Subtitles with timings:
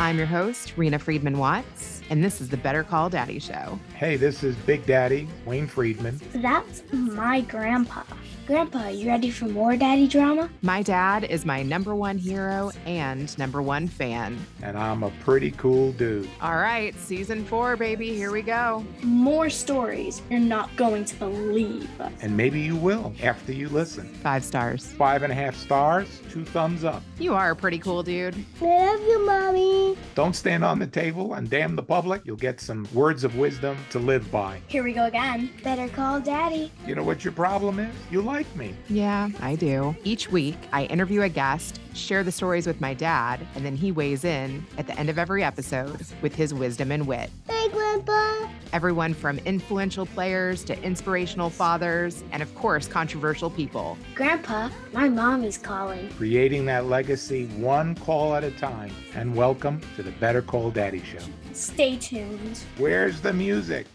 [0.00, 3.80] I'm your host, Reena Friedman Watts, and this is the Better Call Daddy Show.
[3.96, 6.20] Hey, this is Big Daddy, Wayne Friedman.
[6.34, 8.04] That's my grandpa.
[8.48, 10.48] Grandpa, you ready for more daddy drama?
[10.62, 14.38] My dad is my number one hero and number one fan.
[14.62, 16.30] And I'm a pretty cool dude.
[16.40, 18.14] All right, season four, baby.
[18.14, 18.86] Here we go.
[19.02, 21.90] More stories you're not going to believe.
[22.22, 24.08] And maybe you will after you listen.
[24.22, 24.86] Five stars.
[24.92, 27.02] Five and a half stars, two thumbs up.
[27.18, 28.34] You are a pretty cool dude.
[28.62, 29.98] I love you, Mommy.
[30.14, 32.22] Don't stand on the table and damn the public.
[32.24, 34.62] You'll get some words of wisdom to live by.
[34.68, 35.50] Here we go again.
[35.62, 36.72] Better call daddy.
[36.86, 37.94] You know what your problem is?
[38.10, 38.74] You like me.
[38.88, 39.96] Yeah, I do.
[40.04, 43.92] Each week, I interview a guest, share the stories with my dad, and then he
[43.92, 47.30] weighs in at the end of every episode with his wisdom and wit.
[47.48, 48.48] Hey, Grandpa.
[48.72, 53.96] Everyone from influential players to inspirational fathers, and of course, controversial people.
[54.14, 56.08] Grandpa, my mommy's calling.
[56.10, 58.92] Creating that legacy one call at a time.
[59.14, 61.24] And welcome to the Better Call Daddy Show.
[61.54, 62.60] Stay tuned.
[62.76, 63.86] Where's the music?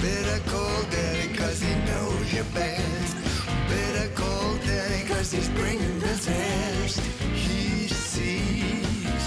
[0.00, 2.95] Better call daddy cause he knows you best.
[5.26, 7.00] Better call daddy cause he's bringing the test.
[7.34, 9.24] He sees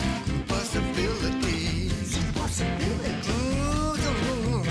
[0.47, 2.17] possibilities.
[2.35, 3.29] Possibilities.
[3.29, 4.63] Ooh,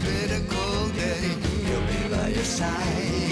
[0.00, 1.34] better call daddy,
[1.66, 3.31] he'll be by your side.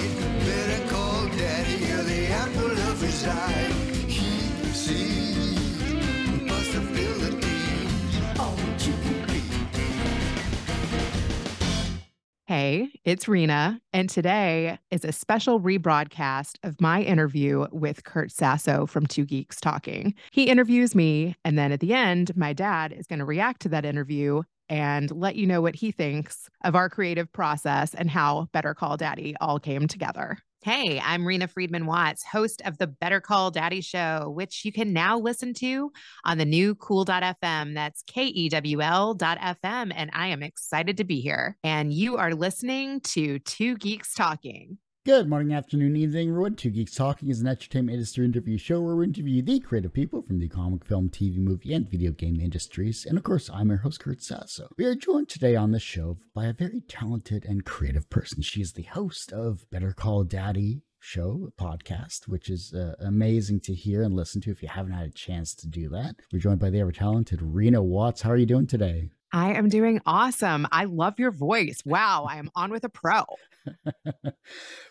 [12.50, 18.86] Hey, it's Reena, and today is a special rebroadcast of my interview with Kurt Sasso
[18.86, 20.16] from Two Geeks Talking.
[20.32, 23.68] He interviews me, and then at the end, my dad is going to react to
[23.68, 28.48] that interview and let you know what he thinks of our creative process and how
[28.50, 30.38] Better Call Daddy all came together.
[30.62, 34.92] Hey, I'm Reena Friedman Watts, host of the Better Call Daddy Show, which you can
[34.92, 35.90] now listen to
[36.26, 37.74] on the new kewl.fm.
[37.74, 39.92] That's K E W L.fm.
[39.96, 41.56] And I am excited to be here.
[41.64, 44.76] And you are listening to Two Geeks Talking.
[45.06, 46.56] Good morning, afternoon, evening, everyone.
[46.56, 50.20] Two Geeks Talking is an entertainment industry interview show where we interview the creative people
[50.20, 53.06] from the comic, film, TV, movie, and video game industries.
[53.06, 54.68] And of course, I'm your host, Kurt Sasso.
[54.76, 58.42] We are joined today on the show by a very talented and creative person.
[58.42, 63.74] She is the host of Better Call Daddy show podcast which is uh, amazing to
[63.74, 66.60] hear and listen to if you haven't had a chance to do that we're joined
[66.60, 70.66] by the ever talented reena watts how are you doing today I am doing awesome.
[70.72, 71.82] I love your voice.
[71.84, 73.24] Wow, I am on with a pro.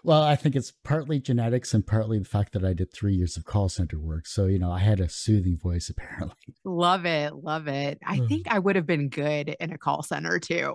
[0.03, 3.35] well, I think it's partly genetics and partly the fact that I did three years
[3.35, 4.27] of call center work.
[4.27, 6.55] So, you know, I had a soothing voice apparently.
[6.63, 7.35] Love it.
[7.35, 7.99] Love it.
[8.05, 10.73] I think I would have been good in a call center too.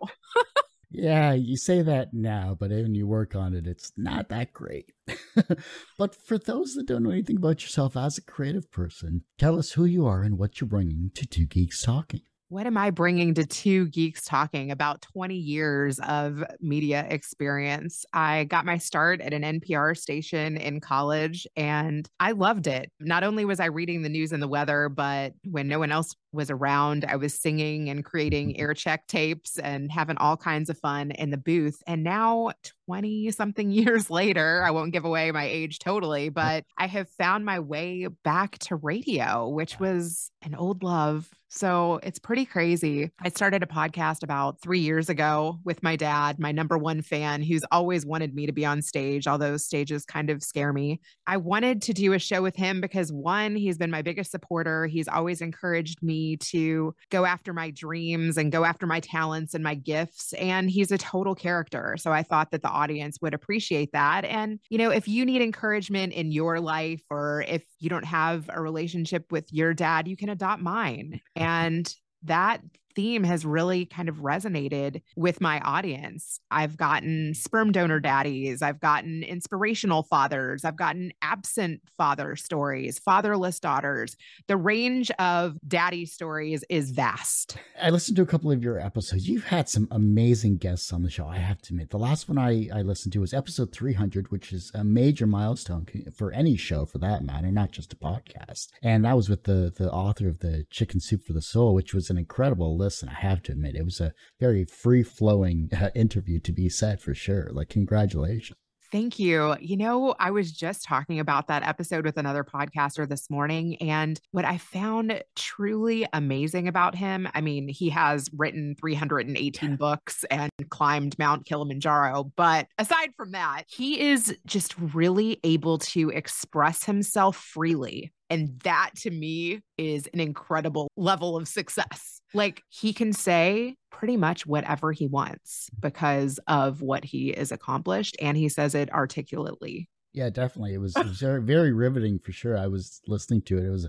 [0.90, 4.92] yeah, you say that now, but when you work on it, it's not that great.
[5.98, 9.72] but for those that don't know anything about yourself as a creative person, tell us
[9.72, 12.20] who you are and what you're bringing to Two Geeks Talking
[12.54, 18.06] what am I bringing to two geeks talking about 20 years of media experience?
[18.12, 22.92] I got my start at an NPR station in college and I loved it.
[23.00, 26.14] Not only was I reading the news and the weather, but when no one else
[26.34, 28.60] was around, I was singing and creating mm-hmm.
[28.60, 31.82] air check tapes and having all kinds of fun in the booth.
[31.86, 32.52] And now,
[32.86, 36.34] 20 something years later, I won't give away my age totally, mm-hmm.
[36.34, 42.00] but I have found my way back to radio, which was an old love so
[42.02, 43.12] it's pretty crazy.
[43.22, 47.42] I started a podcast about three years ago with my dad, my number one fan,
[47.42, 51.00] who's always wanted me to be on stage, although stages kind of scare me.
[51.28, 54.86] I wanted to do a show with him because one, he's been my biggest supporter.
[54.86, 59.62] He's always encouraged me to go after my dreams and go after my talents and
[59.62, 60.32] my gifts.
[60.34, 61.96] And he's a total character.
[61.98, 64.24] So I thought that the audience would appreciate that.
[64.24, 68.50] And, you know, if you need encouragement in your life or if you don't have
[68.52, 71.20] a relationship with your dad, you can adopt mine.
[71.36, 71.92] And
[72.24, 72.60] that
[72.94, 76.40] theme has really kind of resonated with my audience.
[76.50, 83.60] I've gotten sperm donor daddies, I've gotten inspirational fathers, I've gotten absent father stories, fatherless
[83.60, 84.16] daughters.
[84.48, 87.56] The range of daddy stories is vast.
[87.80, 89.28] I listened to a couple of your episodes.
[89.28, 91.90] You've had some amazing guests on the show, I have to admit.
[91.90, 95.86] The last one I, I listened to was episode 300, which is a major milestone
[96.14, 98.68] for any show for that matter, not just a podcast.
[98.82, 101.94] And that was with the, the author of the Chicken Soup for the Soul, which
[101.94, 103.08] was an incredible listen.
[103.08, 107.00] I have to admit, it was a very free flowing uh, interview to be said
[107.00, 107.48] for sure.
[107.50, 108.58] Like, congratulations.
[108.92, 109.56] Thank you.
[109.58, 113.74] You know, I was just talking about that episode with another podcaster this morning.
[113.82, 120.24] And what I found truly amazing about him I mean, he has written 318 books
[120.30, 122.30] and climbed Mount Kilimanjaro.
[122.36, 128.90] But aside from that, he is just really able to express himself freely And that
[128.98, 132.20] to me is an incredible level of success.
[132.32, 138.16] Like he can say pretty much whatever he wants because of what he is accomplished
[138.20, 139.88] and he says it articulately.
[140.14, 140.74] Yeah, definitely.
[140.74, 142.56] It was, it was very, very riveting for sure.
[142.56, 143.64] I was listening to it.
[143.64, 143.88] It was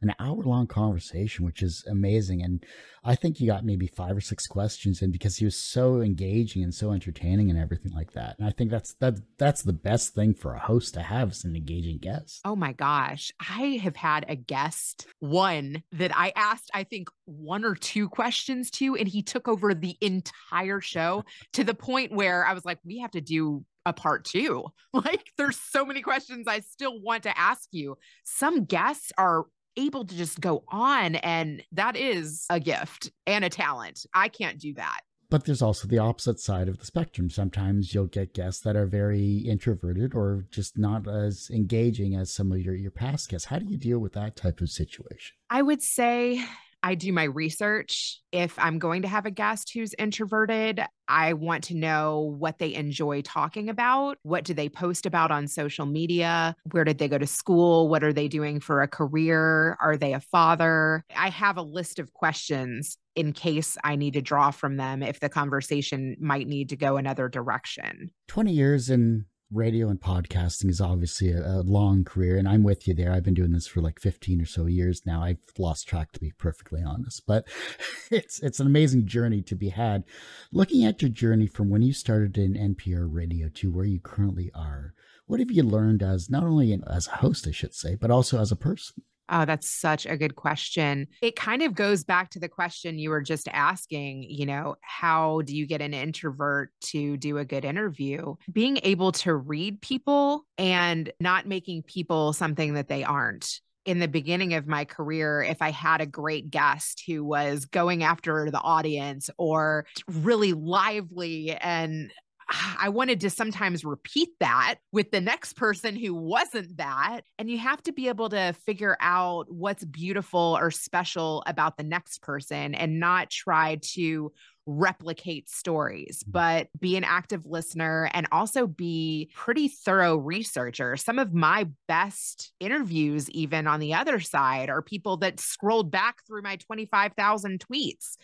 [0.00, 2.42] an hour long conversation, which is amazing.
[2.42, 2.64] And
[3.04, 6.62] I think you got maybe five or six questions in because he was so engaging
[6.62, 8.36] and so entertaining and everything like that.
[8.38, 11.44] And I think that's that that's the best thing for a host to have is
[11.44, 12.40] an engaging guest.
[12.46, 13.30] Oh my gosh.
[13.38, 18.70] I have had a guest one that I asked, I think, one or two questions
[18.72, 22.78] to, and he took over the entire show to the point where I was like,
[22.82, 24.66] we have to do a part two.
[24.92, 27.98] Like, there's so many questions I still want to ask you.
[28.24, 29.44] Some guests are
[29.76, 34.06] able to just go on, and that is a gift and a talent.
[34.14, 35.00] I can't do that.
[35.28, 37.28] But there's also the opposite side of the spectrum.
[37.28, 42.52] Sometimes you'll get guests that are very introverted or just not as engaging as some
[42.52, 43.48] of your, your past guests.
[43.48, 45.36] How do you deal with that type of situation?
[45.50, 46.42] I would say
[46.86, 48.22] I do my research.
[48.30, 52.74] If I'm going to have a guest who's introverted, I want to know what they
[52.74, 54.18] enjoy talking about.
[54.22, 56.54] What do they post about on social media?
[56.70, 57.88] Where did they go to school?
[57.88, 59.76] What are they doing for a career?
[59.80, 61.04] Are they a father?
[61.16, 65.18] I have a list of questions in case I need to draw from them if
[65.18, 68.12] the conversation might need to go another direction.
[68.28, 72.88] 20 years in radio and podcasting is obviously a, a, long career and i'm with
[72.88, 73.12] you there.
[73.12, 75.22] I've been doing this for like 15 or so years now.
[75.22, 77.46] I've lost track to be perfectly honest but
[78.10, 80.04] it's it's an amazing journey to be had.
[80.52, 84.50] Looking at your journey from when you started in npr radio to where you currently
[84.54, 84.94] are
[85.26, 88.40] what have you learned as not only as a host i should say but also
[88.40, 91.08] as a person Oh, that's such a good question.
[91.20, 95.42] It kind of goes back to the question you were just asking, you know, how
[95.42, 98.36] do you get an introvert to do a good interview?
[98.52, 104.08] Being able to read people and not making people something that they aren't in the
[104.08, 108.60] beginning of my career if I had a great guest who was going after the
[108.60, 112.12] audience or really lively and
[112.78, 117.22] I wanted to sometimes repeat that with the next person who wasn't that.
[117.38, 121.84] And you have to be able to figure out what's beautiful or special about the
[121.84, 124.32] next person and not try to
[124.66, 126.32] replicate stories, mm.
[126.32, 130.96] but be an active listener and also be pretty thorough researcher.
[130.96, 136.26] Some of my best interviews, even on the other side, are people that scrolled back
[136.26, 138.16] through my 25,000 tweets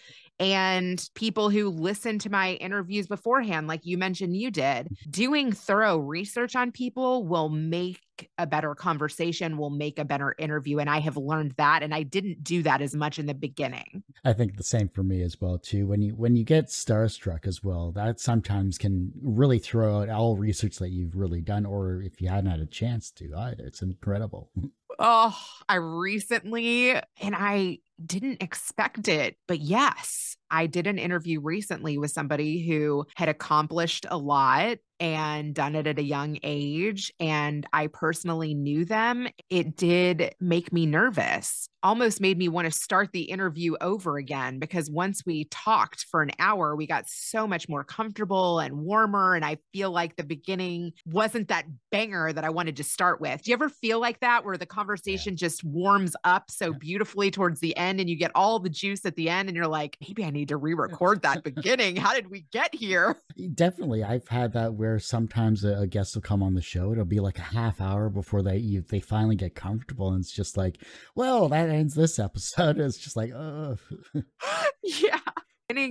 [0.42, 4.88] and people who listen to my interviews beforehand, like you mentioned you did.
[5.08, 8.00] Doing thorough research on people will make
[8.38, 10.80] a better conversation, will make a better interview.
[10.80, 11.84] And I have learned that.
[11.84, 14.02] And I didn't do that as much in the beginning.
[14.24, 15.86] I think the same for me as well, too.
[15.86, 20.36] When you when you get starstruck as well, that sometimes can really throw out all
[20.36, 23.64] research that you've really done, or if you hadn't had a chance to either.
[23.64, 24.50] It's incredible.
[24.98, 25.36] Oh,
[25.70, 32.10] I recently, and I didn't expect it, but yes, I did an interview recently with
[32.10, 37.12] somebody who had accomplished a lot and done it at a young age.
[37.18, 39.26] And I personally knew them.
[39.50, 44.60] It did make me nervous, almost made me want to start the interview over again
[44.60, 49.34] because once we talked for an hour, we got so much more comfortable and warmer.
[49.34, 53.42] And I feel like the beginning wasn't that banger that I wanted to start with.
[53.42, 55.38] Do you ever feel like that where the conversation yeah.
[55.38, 59.16] just warms up so beautifully towards the end and you get all the juice at
[59.16, 61.96] the end and you're like, maybe I need to re record that beginning?
[61.96, 63.16] How did we get here?
[63.54, 64.04] Definitely.
[64.04, 66.92] I've had that where sometimes a, a, guest will come on the show.
[66.92, 70.32] It'll be like a half hour before they you, they finally get comfortable, and it's
[70.32, 70.78] just like,
[71.14, 72.78] well, that ends this episode.
[72.82, 73.76] It's just like, oh,
[74.82, 75.18] yeah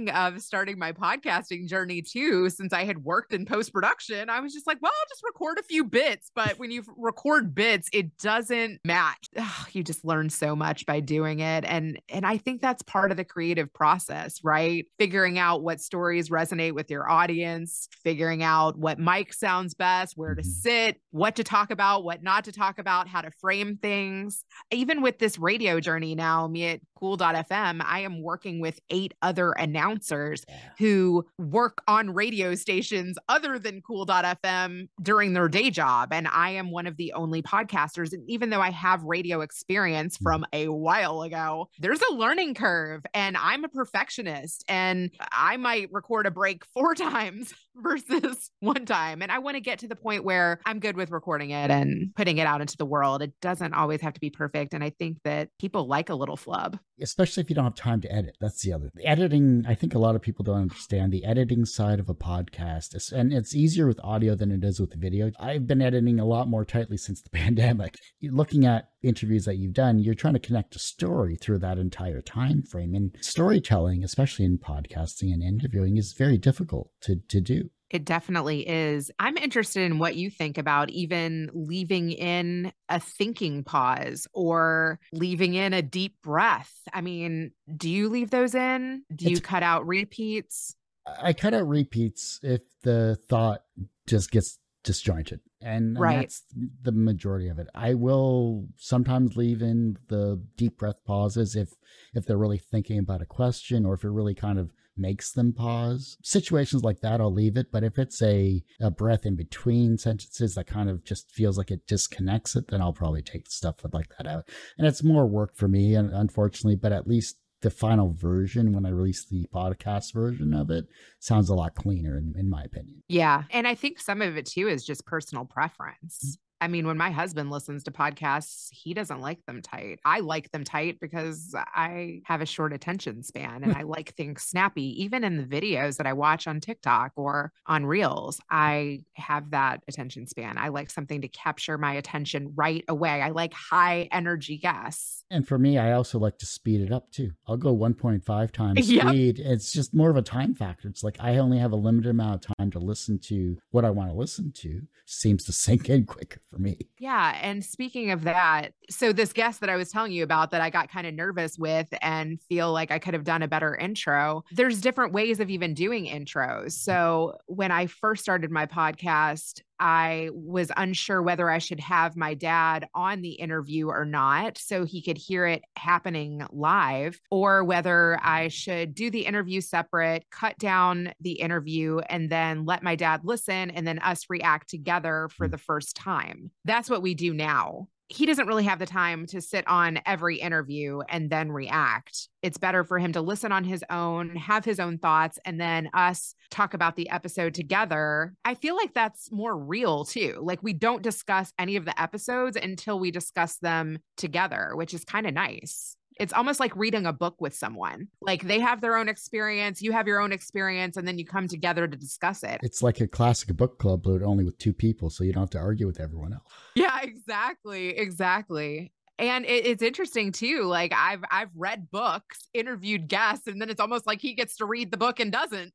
[0.10, 4.54] of starting my podcasting journey too, since I had worked in post production, I was
[4.54, 6.32] just like, well, I'll just record a few bits.
[6.36, 9.28] But when you record bits, it doesn't match.
[9.38, 13.12] Ugh, you just learn so much by doing it, and and I think that's part
[13.12, 14.86] of the creative process, right?
[15.00, 20.36] Figuring out what stories resonate with your audience, figuring out what mic sounds best, where
[20.36, 20.50] to mm-hmm.
[20.50, 24.46] sit, what to talk about, what not to talk about, how to frame things.
[24.72, 29.58] Even with this radio journey now, me at Kewl.fm, I am working with eight other
[29.72, 30.56] announcers yeah.
[30.78, 36.12] who work on radio stations other than Kewl.fm during their day job.
[36.12, 38.12] And I am one of the only podcasters.
[38.12, 40.24] And even though I have radio experience mm.
[40.24, 43.04] from a while ago, there's a learning curve.
[43.14, 49.22] And I'm a perfectionist and I might record a break four times versus one time.
[49.22, 52.14] And I want to get to the point where I'm good with recording it and
[52.16, 53.22] putting it out into the world.
[53.22, 54.74] It doesn't always have to be perfect.
[54.74, 56.80] And I think that people like a little flub.
[57.02, 58.38] especially if you don't have time to edit.
[58.40, 59.06] That's the other thing.
[59.08, 63.12] Editing, I think a lot of people don't understand the editing side of a podcast.
[63.12, 65.32] And it's easier with audio than it is with video.
[65.40, 67.96] I've been editing a lot more tightly since the pandemic.
[68.22, 72.22] Looking at interviews that you've done, you're trying to connect a story through that entire
[72.22, 72.94] time frame.
[72.96, 77.70] And storytelling, especially in podcasting and interviewing, is very difficult to, to do.
[77.90, 79.12] It definitely is.
[79.20, 85.56] I'm interested in what you think about even leaving in a thinking pause or leaving
[85.56, 86.72] in a deep breath.
[86.94, 89.04] I mean, do you leave those in?
[89.14, 90.76] Do you It's- cut out repeats?
[91.22, 93.64] I cut out repeats if the thought
[94.08, 95.40] just gets disjointed.
[95.62, 96.16] And, and Right.
[96.22, 96.44] that's
[96.82, 97.68] the majority of it.
[97.76, 101.74] I will sometimes leave in the deep breath pauses if
[102.14, 105.54] if they're really thinking about a question or if it really kind of makes them
[105.54, 106.18] pause.
[106.22, 110.56] Situations like that I'll leave it, but if it's a, a breath in between sentences
[110.56, 114.10] that kind of just feels like it disconnects it, then I'll probably take stuff like
[114.18, 114.50] that out.
[114.78, 118.86] And it's more work for me, un- unfortunately, but at least the final version when
[118.86, 120.88] I release the podcast version of it
[121.20, 123.04] sounds a lot cleaner in, in my opinion.
[123.08, 123.44] Yeah.
[123.52, 126.20] And I think some of it too is just personal preference.
[126.26, 126.38] Mm.
[126.62, 130.00] I mean, when my husband listens to podcasts, he doesn't like them tight.
[130.06, 133.80] I like them tight because I have a short attention span and hmm.
[133.80, 135.02] I like things snappy.
[135.02, 139.82] Even in the videos that I watch on TikTok or on Reels, I have that
[139.88, 140.60] attention span.
[140.60, 143.24] I like something to capture my attention right away.
[143.24, 145.21] I like high energy guests.
[145.32, 147.32] And for me, I also like to speed it up too.
[147.48, 149.08] I'll go 1.5 times Yep.
[149.08, 149.40] speed.
[149.40, 150.88] It's just more of a time factor.
[150.90, 153.90] It's like I only have a limited amount of time to listen to what I
[153.90, 154.82] want to listen to.
[155.06, 156.78] Seems to sink in quicker for me.
[157.00, 157.38] Yeah.
[157.42, 160.70] And speaking of that, so this guest that I was telling you about that I
[160.70, 164.44] got kind of nervous with and feel like I could have done a better intro,
[164.52, 166.74] there's different ways of even doing intros.
[166.74, 172.36] So when I first started my podcast, I was unsure whether I should have my
[172.36, 178.20] dad on the interview or not so he could hear it happening live, or whether
[178.22, 178.52] I mm.
[178.52, 183.72] should do the interview separate, cut down the interview, and then let my dad listen
[183.72, 185.52] and then us react together for mm.
[185.52, 186.52] the first time.
[186.64, 187.88] That's what we do now.
[188.12, 192.28] He doesn't really have the time to sit on every interview and then react.
[192.42, 195.90] It's better for him to listen on his own, have his own thoughts, and then
[195.94, 198.34] us talk about the episode together.
[198.44, 200.40] I feel like that's more real too.
[200.42, 205.06] Like we don't discuss any of the episodes until we discuss them together, which is
[205.06, 205.96] kind of nice.
[206.22, 208.08] It's almost like reading a book with someone.
[208.22, 211.48] Like they have their own experience, you have your own experience, and then you come
[211.48, 212.60] together to discuss it.
[212.62, 215.50] It's like a classic book club, but only with two people, so you don't have
[215.50, 216.44] to argue with everyone else.
[216.76, 218.94] Yeah, exactly, exactly.
[219.18, 220.66] And it, it's interesting too.
[220.66, 224.66] Like I've I've read books, interviewed guests, and then it's almost like he gets to
[224.66, 225.74] read the book and doesn't.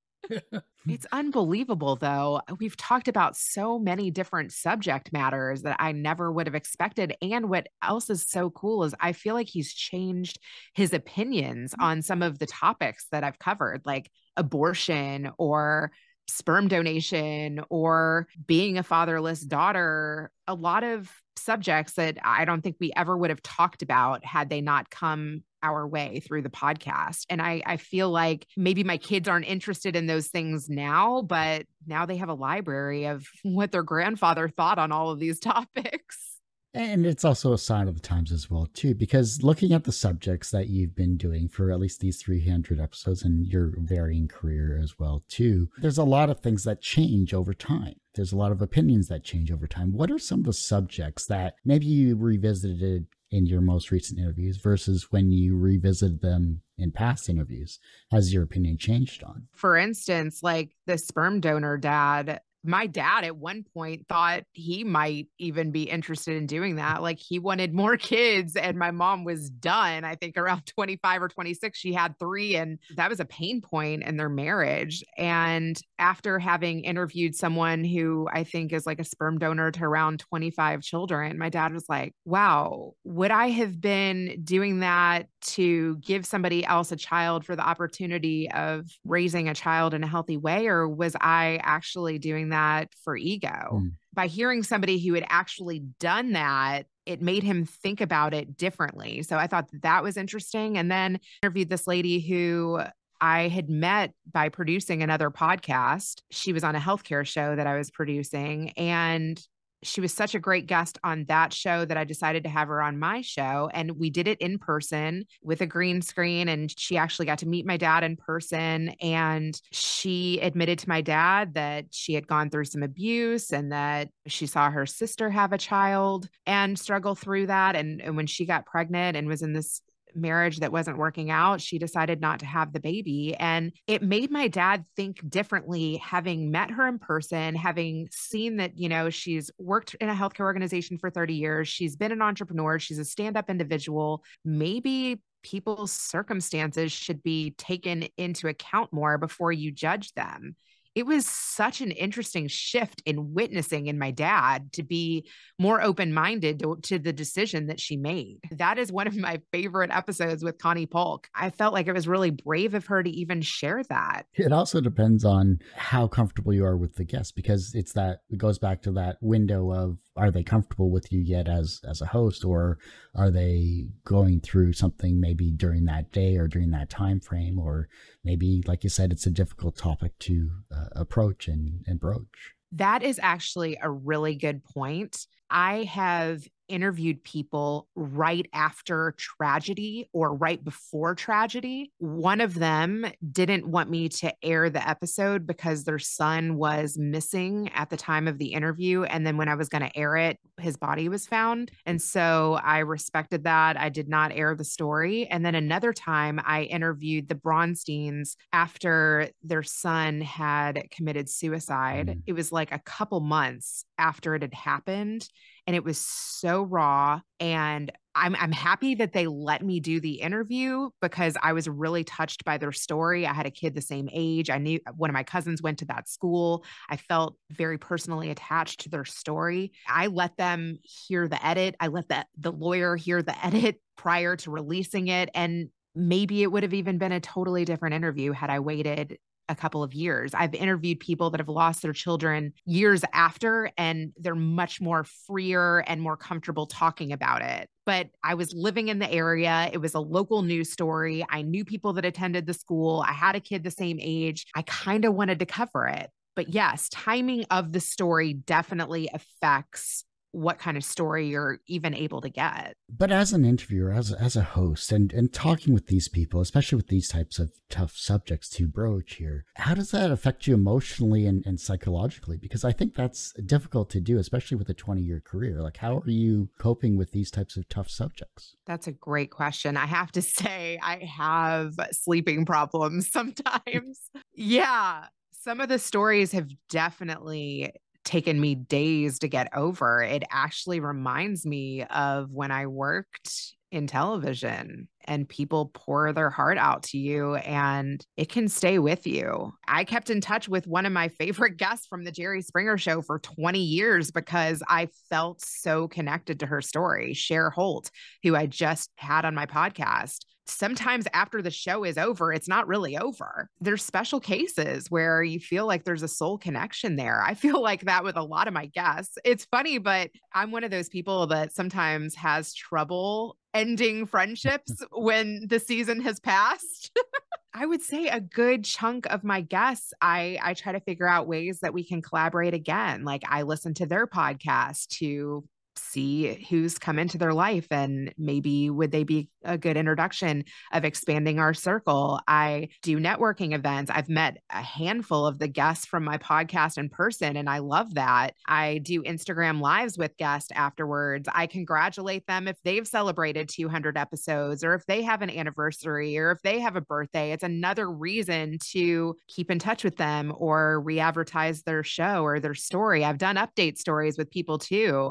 [0.88, 2.40] It's unbelievable, though.
[2.60, 7.16] We've talked about so many different subject matters that I never would have expected.
[7.20, 10.38] And what else is so cool is I feel like he's changed
[10.74, 11.82] his opinions mm-hmm.
[11.82, 15.90] on some of the topics that I've covered, like abortion or
[16.28, 20.30] sperm donation or being a fatherless daughter.
[20.46, 24.48] A lot of subjects that I don't think we ever would have talked about had
[24.48, 27.24] they not come our way through the podcast.
[27.28, 31.66] And I, I feel like maybe my kids aren't interested in those things now, but
[31.86, 36.35] now they have a library of what their grandfather thought on all of these topics.
[36.76, 39.92] And it's also a sign of the times as well, too, because looking at the
[39.92, 44.78] subjects that you've been doing for at least these 300 episodes and your varying career
[44.82, 47.94] as well, too, there's a lot of things that change over time.
[48.14, 49.94] There's a lot of opinions that change over time.
[49.94, 54.58] What are some of the subjects that maybe you revisited in your most recent interviews
[54.58, 57.78] versus when you revisited them in past interviews?
[58.10, 59.48] Has your opinion changed on?
[59.54, 65.28] For instance, like the sperm donor dad, my dad at one point thought he might
[65.38, 67.02] even be interested in doing that.
[67.02, 70.04] Like he wanted more kids, and my mom was done.
[70.04, 74.02] I think around 25 or 26, she had three, and that was a pain point
[74.02, 75.04] in their marriage.
[75.16, 80.20] And after having interviewed someone who I think is like a sperm donor to around
[80.20, 86.26] 25 children, my dad was like, wow, would I have been doing that to give
[86.26, 90.66] somebody else a child for the opportunity of raising a child in a healthy way?
[90.66, 92.55] Or was I actually doing that
[93.04, 93.68] for ego?
[93.70, 93.88] Hmm.
[94.12, 99.22] By hearing somebody who had actually done that, it made him think about it differently.
[99.22, 100.76] So I thought that, that was interesting.
[100.76, 102.80] And then interviewed this lady who
[103.20, 106.22] I had met by producing another podcast.
[106.30, 108.70] She was on a healthcare show that I was producing.
[108.70, 109.40] And
[109.86, 112.82] she was such a great guest on that show that I decided to have her
[112.82, 113.70] on my show.
[113.72, 116.48] And we did it in person with a green screen.
[116.48, 118.90] And she actually got to meet my dad in person.
[119.00, 124.08] And she admitted to my dad that she had gone through some abuse and that
[124.26, 127.76] she saw her sister have a child and struggle through that.
[127.76, 129.80] And, and when she got pregnant and was in this
[130.14, 133.34] marriage that wasn't working out, she decided not to have the baby.
[133.38, 138.78] And it made my dad think differently, having met her in person, having seen that,
[138.78, 142.78] you know, she's worked in a healthcare organization for 30 years, she's been an entrepreneur,
[142.78, 144.22] she's a stand up individual.
[144.44, 150.56] Maybe people's circumstances should be taken into account more before you judge them
[150.96, 156.12] it was such an interesting shift in witnessing in my dad to be more open
[156.12, 158.38] minded to, to, the decision that she made.
[158.50, 161.28] That is one of my favorite episodes with Connie Polk.
[161.34, 164.22] I felt like it was really brave of her to even share that.
[164.32, 168.38] It also depends on how comfortable you are with the guest because it's that it
[168.38, 172.06] goes back to that window of are they comfortable with you yet as as a
[172.06, 172.78] host or
[173.14, 177.88] are they going through something maybe during that day or during that time frame or
[178.26, 182.54] maybe like you said it's a difficult topic to uh, approach and, and broach.
[182.72, 185.26] That is actually a really good point.
[185.48, 191.92] I have interviewed people right after tragedy or right before tragedy.
[191.98, 197.70] One of them didn't want me to air the episode because their son was missing
[197.74, 199.04] at the time of the interview.
[199.04, 201.70] And then when I was going to air it, his body was found.
[201.84, 203.76] And so I respected that.
[203.76, 205.26] I did not air the story.
[205.26, 212.08] And then another time I interviewed the Bronsteins after their son had committed suicide.
[212.08, 212.22] Mm.
[212.26, 215.28] It was like a couple months after it had happened
[215.66, 220.20] and it was so raw and I'm I'm happy that they let me do the
[220.22, 223.26] interview because I was really touched by their story.
[223.26, 224.48] I had a kid the same age.
[224.48, 226.64] I knew one of my cousins went to that school.
[226.88, 229.72] I felt very personally attached to their story.
[229.86, 231.76] I let them hear the edit.
[231.78, 236.52] I let the the lawyer hear the edit prior to releasing it and maybe it
[236.52, 240.34] would have even been a totally different interview had I waited a couple of years.
[240.34, 245.80] I've interviewed people that have lost their children years after, and they're much more freer
[245.86, 247.68] and more comfortable talking about it.
[247.84, 249.70] But I was living in the area.
[249.72, 251.24] It was a local news story.
[251.30, 253.04] I knew people that attended the school.
[253.06, 254.46] I had a kid the same age.
[254.54, 256.10] I kind of wanted to cover it.
[256.34, 260.04] But yes, timing of the story definitely affects
[260.36, 262.76] what kind of story you're even able to get.
[262.90, 266.76] But as an interviewer, as as a host, and and talking with these people, especially
[266.76, 271.24] with these types of tough subjects to broach here, how does that affect you emotionally
[271.26, 272.36] and, and psychologically?
[272.36, 275.62] Because I think that's difficult to do, especially with a 20 year career.
[275.62, 278.56] Like, how are you coping with these types of tough subjects?
[278.66, 279.78] That's a great question.
[279.78, 284.10] I have to say, I have sleeping problems sometimes.
[284.34, 287.72] yeah some of the stories have definitely
[288.06, 290.02] taken me days to get over.
[290.02, 293.30] It actually reminds me of when I worked
[293.72, 299.06] in television and people pour their heart out to you and it can stay with
[299.06, 299.52] you.
[299.66, 303.02] I kept in touch with one of my favorite guests from the Jerry Springer show
[303.02, 307.90] for 20 years because I felt so connected to her story, Cher Holt,
[308.22, 312.68] who I just had on my podcast sometimes after the show is over, it's not
[312.68, 313.50] really over.
[313.60, 317.22] There's special cases where you feel like there's a soul connection there.
[317.22, 319.18] I feel like that with a lot of my guests.
[319.24, 325.46] It's funny, but I'm one of those people that sometimes has trouble ending friendships when
[325.48, 326.96] the season has passed.
[327.54, 331.26] I would say a good chunk of my guests, I I try to figure out
[331.26, 333.02] ways that we can collaborate again.
[333.02, 335.42] Like I listen to their podcast to
[335.78, 340.84] see who's come into their life and maybe would they be a good introduction of
[340.84, 342.20] expanding our circle.
[342.26, 343.90] I do networking events.
[343.94, 347.94] I've met a handful of the guests from my podcast in person, and I love
[347.94, 348.34] that.
[348.46, 351.28] I do Instagram lives with guests afterwards.
[351.32, 356.32] I congratulate them if they've celebrated 200 episodes or if they have an anniversary or
[356.32, 357.32] if they have a birthday.
[357.32, 362.40] It's another reason to keep in touch with them or re advertise their show or
[362.40, 363.04] their story.
[363.04, 365.10] I've done update stories with people too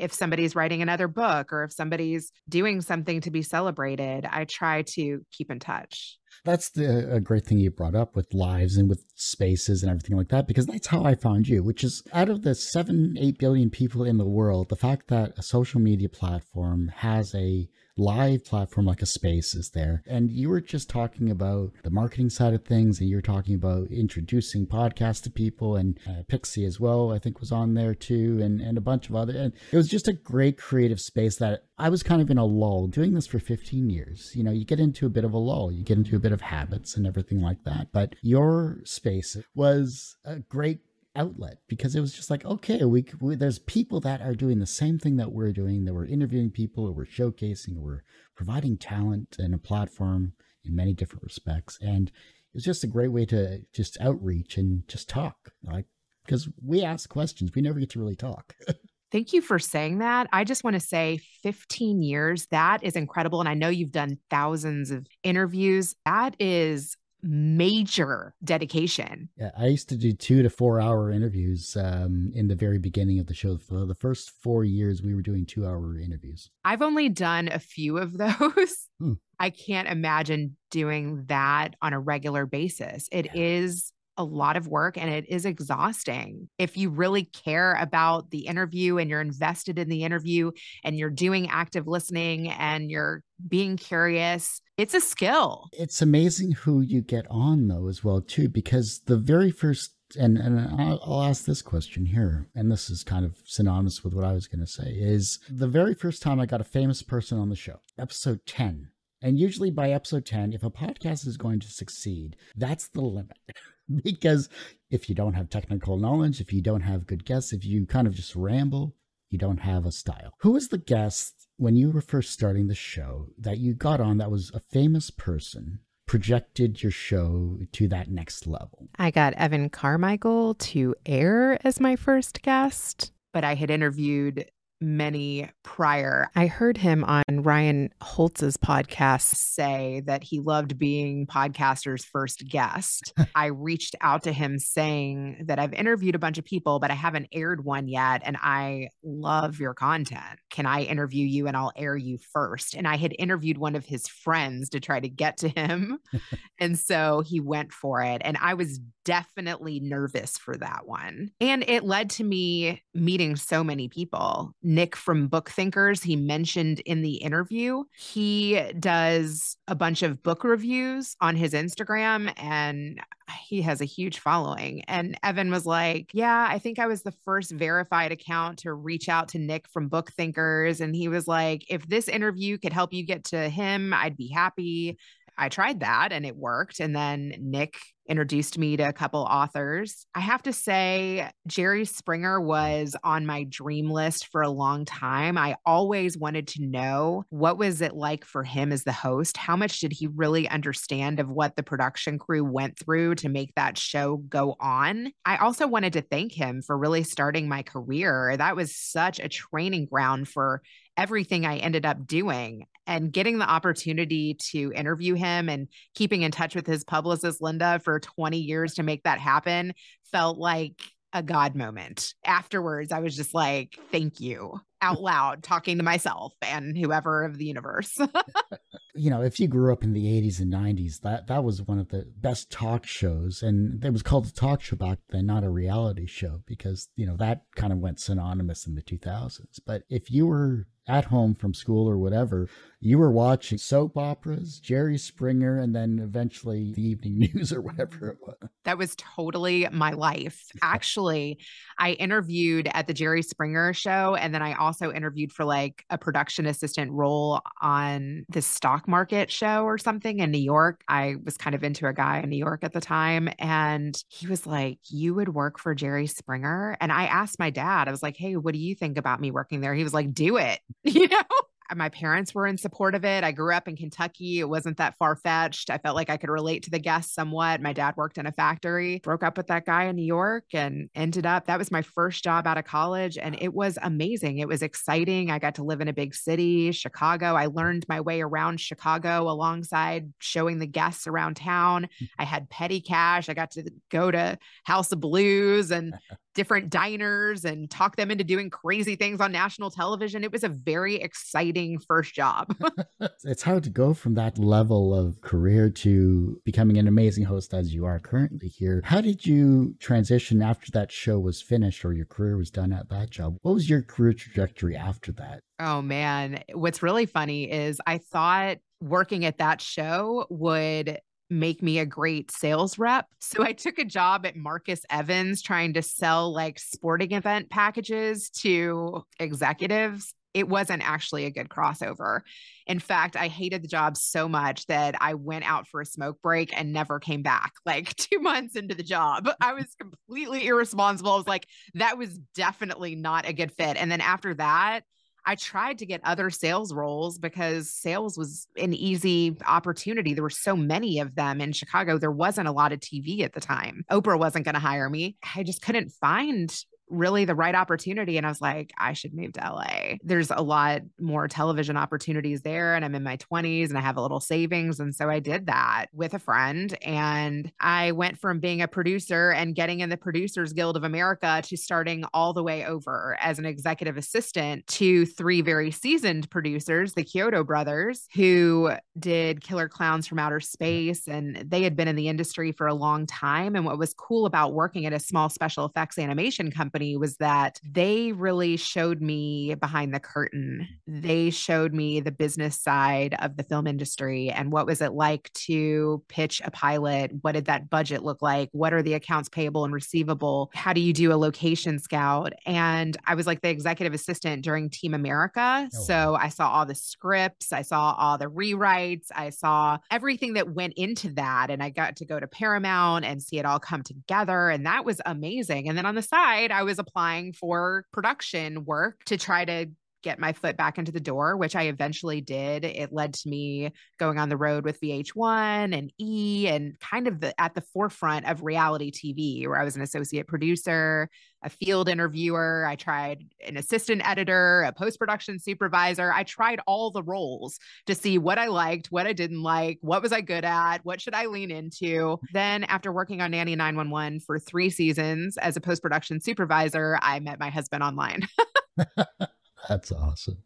[0.00, 4.82] if somebody's writing another book or if somebody's doing something to be celebrated, I try
[4.94, 6.18] to keep in touch.
[6.44, 10.16] That's the a great thing you brought up with lives and with spaces and everything
[10.16, 13.38] like that, because that's how I found you, which is out of the seven, eight
[13.38, 17.68] billion people in the world, the fact that a social media platform has a
[18.00, 20.02] live platform like a space is there.
[20.06, 23.90] And you were just talking about the marketing side of things, and you're talking about
[23.90, 28.40] introducing podcasts to people, and uh, Pixie as well, I think was on there too,
[28.42, 29.36] and, and a bunch of other.
[29.36, 32.44] And it was just a great creative space that I was kind of in a
[32.44, 34.32] lull doing this for 15 years.
[34.34, 36.32] You know, you get into a bit of a lull, you get into a bit
[36.32, 37.88] of habits and everything like that.
[37.92, 40.80] But your space was a great
[41.20, 44.66] outlet because it was just like okay we, we, there's people that are doing the
[44.66, 48.02] same thing that we're doing that we're interviewing people or we're showcasing or we're
[48.34, 50.32] providing talent and a platform
[50.64, 54.88] in many different respects and it was just a great way to just outreach and
[54.88, 55.84] just talk like
[56.24, 58.54] because we ask questions we never get to really talk
[59.12, 60.28] Thank you for saying that.
[60.32, 63.40] I just want to say 15 years, that is incredible.
[63.40, 65.96] And I know you've done thousands of interviews.
[66.04, 69.28] That is major dedication.
[69.36, 73.18] Yeah, I used to do two to four hour interviews um, in the very beginning
[73.18, 73.58] of the show.
[73.58, 76.50] For the first four years, we were doing two hour interviews.
[76.64, 78.88] I've only done a few of those.
[78.98, 79.14] Hmm.
[79.38, 83.08] I can't imagine doing that on a regular basis.
[83.10, 86.48] It is a lot of work and it is exhausting.
[86.58, 90.50] If you really care about the interview and you're invested in the interview
[90.84, 95.68] and you're doing active listening and you're being curious, it's a skill.
[95.72, 100.38] It's amazing who you get on though as well too, because the very first and
[100.38, 104.32] and I'll, ask this question here, and this is kind of synonymous with what I
[104.32, 104.90] was going to say.
[104.90, 108.88] Is the very first time I got a famous person on the show, episode ten,
[109.22, 113.36] and usually by episode ten, if a podcast is going to succeed, that's the limit.
[114.04, 114.48] because
[114.90, 118.06] if you don't have technical knowledge, if you don't have good guests, if you kind
[118.06, 118.94] of just ramble,
[119.30, 120.34] you don't have a style.
[120.40, 124.18] Who was the guest when you were first starting the show that you got on
[124.18, 125.80] that was a famous person?
[126.06, 128.88] Projected your show to that next level.
[128.98, 134.50] I got Evan Carmichael to air as my first guest, but I had interviewed
[134.80, 136.30] many prior.
[136.34, 143.12] I heard him on Ryan Holtz's podcast say that he loved being podcaster's first guest.
[143.34, 146.94] I reached out to him saying that I've interviewed a bunch of people, but I
[146.94, 148.22] haven't aired one yet.
[148.24, 150.38] And I love your content.
[150.50, 152.74] Can I interview you and I'll air you first?
[152.74, 155.98] And I had interviewed one of his friends to try to get to him.
[156.58, 158.22] and so he went for it.
[158.24, 161.30] And I was definitely nervous for that one.
[161.40, 164.52] And it led to me meeting so many people.
[164.70, 171.16] Nick from BookThinkers, he mentioned in the interview, he does a bunch of book reviews
[171.20, 173.00] on his Instagram and
[173.48, 174.84] he has a huge following.
[174.84, 179.08] And Evan was like, Yeah, I think I was the first verified account to reach
[179.08, 180.80] out to Nick from BookThinkers.
[180.80, 184.28] And he was like, If this interview could help you get to him, I'd be
[184.28, 184.98] happy.
[185.36, 186.78] I tried that and it worked.
[186.78, 187.74] And then Nick
[188.10, 190.04] introduced me to a couple authors.
[190.14, 195.38] I have to say, Jerry Springer was on my dream list for a long time.
[195.38, 199.36] I always wanted to know what was it like for him as the host?
[199.36, 203.54] How much did he really understand of what the production crew went through to make
[203.54, 205.12] that show go on?
[205.24, 208.36] I also wanted to thank him for really starting my career.
[208.36, 210.62] That was such a training ground for
[210.96, 216.30] everything I ended up doing and getting the opportunity to interview him and keeping in
[216.30, 219.72] touch with his publicist Linda for 20 years to make that happen
[220.10, 220.80] felt like
[221.12, 222.14] a God moment.
[222.24, 227.36] Afterwards, I was just like, thank you out loud, talking to myself and whoever of
[227.36, 227.98] the universe.
[228.94, 231.78] you know, if you grew up in the 80s and 90s, that, that was one
[231.78, 233.42] of the best talk shows.
[233.42, 237.06] And it was called a talk show back then, not a reality show, because, you
[237.06, 239.60] know, that kind of went synonymous in the 2000s.
[239.66, 242.48] But if you were at home from school or whatever,
[242.82, 248.08] you were watching soap operas, Jerry Springer, and then eventually the evening news or whatever
[248.08, 248.36] it was.
[248.64, 250.46] That was totally my life.
[250.62, 251.38] Actually,
[251.78, 255.98] I interviewed at the Jerry Springer show, and then I also interviewed for like a
[255.98, 260.82] production assistant role on the stock market show or something in New York.
[260.88, 264.26] I was kind of into a guy in New York at the time, and he
[264.26, 266.78] was like, You would work for Jerry Springer?
[266.80, 269.30] And I asked my dad, I was like, Hey, what do you think about me
[269.30, 269.74] working there?
[269.74, 270.60] He was like, Do it.
[271.00, 271.22] You know?
[271.70, 273.24] Uh, my parents were in support of it.
[273.24, 274.40] I grew up in Kentucky.
[274.40, 275.70] It wasn't that far fetched.
[275.70, 277.62] I felt like I could relate to the guests somewhat.
[277.62, 280.90] My dad worked in a factory, broke up with that guy in New York, and
[280.94, 283.18] ended up that was my first job out of college.
[283.18, 284.38] And it was amazing.
[284.38, 285.30] It was exciting.
[285.30, 287.34] I got to live in a big city, Chicago.
[287.34, 291.88] I learned my way around Chicago alongside showing the guests around town.
[291.98, 292.04] Hmm.
[292.18, 293.28] I had petty cash.
[293.28, 295.94] I got to go to House of Blues and
[296.40, 300.24] different diners and talk them into doing crazy things on national television.
[300.24, 302.56] It was a very exciting first job.
[303.24, 307.74] it's hard to go from that level of career to becoming an amazing host as
[307.74, 308.80] you are currently here.
[308.86, 312.88] How did you transition after that show was finished or your career was done at
[312.88, 313.36] that job?
[313.42, 315.40] What was your career trajectory after that?
[315.58, 321.00] Oh man, what's really funny is I thought working at that show would
[321.30, 323.06] make me a great sales rep.
[323.20, 328.30] So I took a job at Marcus Evans trying to sell like sporting event packages
[328.30, 330.12] to executives.
[330.34, 332.20] It wasn't actually a good crossover.
[332.66, 336.18] In fact, I hated the job so much that I went out for a smoke
[336.22, 337.52] break and never came back.
[337.66, 341.12] Like two months into the job, I was completely irresponsible.
[341.12, 343.76] I was like, that was definitely not a good fit.
[343.76, 344.82] And then after that,
[345.24, 350.14] I tried to get other sales roles because sales was an easy opportunity.
[350.14, 351.98] There were so many of them in Chicago.
[351.98, 353.84] There wasn't a lot of TV at the time.
[353.90, 355.16] Oprah wasn't going to hire me.
[355.36, 356.54] I just couldn't find
[356.90, 358.16] really the right opportunity.
[358.16, 359.96] And I was like, I should move to LA.
[360.02, 362.74] There's a lot more television opportunities there.
[362.74, 364.80] And I'm in my 20s and I have a little savings.
[364.80, 366.76] And so I did that with a friend.
[366.82, 371.40] And I went from being a producer and getting in the Producers Guild of America
[371.44, 376.94] to starting all the way over as an executive assistant to three very seasoned producers,
[376.94, 381.06] the Chiodo brothers, who did Killer Clowns from Outer Space.
[381.06, 383.54] And they had been in the industry for a long time.
[383.54, 387.60] And what was cool about working at a small special effects animation company was that
[387.64, 390.68] they really showed me behind the curtain.
[390.86, 395.32] They showed me the business side of the film industry and what was it like
[395.34, 397.12] to pitch a pilot?
[397.22, 398.48] What did that budget look like?
[398.52, 400.50] What are the accounts payable and receivable?
[400.54, 402.32] How do you do a location scout?
[402.46, 405.68] And I was like the executive assistant during Team America.
[405.74, 410.34] Oh, so I saw all the scripts, I saw all the rewrites, I saw everything
[410.34, 411.50] that went into that.
[411.50, 414.48] And I got to go to Paramount and see it all come together.
[414.48, 415.68] And that was amazing.
[415.68, 419.66] And then on the side, I was applying for production work to try to
[420.02, 422.64] get my foot back into the door, which I eventually did.
[422.64, 427.20] It led to me going on the road with VH1 and E and kind of
[427.20, 431.08] the, at the forefront of reality TV, where I was an associate producer,
[431.42, 432.66] a field interviewer.
[432.66, 436.12] I tried an assistant editor, a post production supervisor.
[436.12, 440.02] I tried all the roles to see what I liked, what I didn't like, what
[440.02, 442.18] was I good at, what should I lean into.
[442.32, 447.20] Then, after working on Nanny 911 for three seasons as a post production supervisor, I
[447.20, 448.26] met my husband online.
[449.68, 450.38] That's awesome.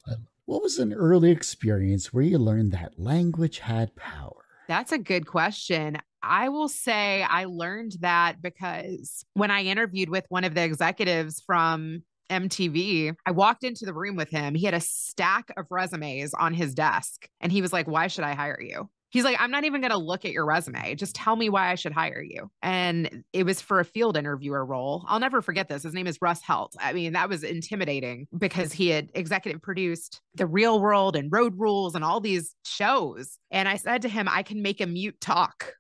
[0.47, 4.45] What was an early experience where you learned that language had power?
[4.69, 5.99] That's a good question.
[6.23, 11.43] I will say I learned that because when I interviewed with one of the executives
[11.47, 14.55] from MTV, I walked into the room with him.
[14.55, 18.25] He had a stack of resumes on his desk and he was like, Why should
[18.25, 18.89] I hire you?
[19.15, 20.97] He's like, I'm not even going to look at your resume.
[20.97, 22.51] Just tell me why I should hire you.
[22.63, 25.05] And it was for a field interviewer role.
[25.07, 25.85] I'll never forget this.
[25.85, 26.75] His name is Russ Helt.
[26.81, 31.55] I mean, that was intimidating because he had executive produced The Real World and Road
[31.57, 33.39] Rules and all these shows.
[33.53, 35.75] And I said to him, I can make a mute talk.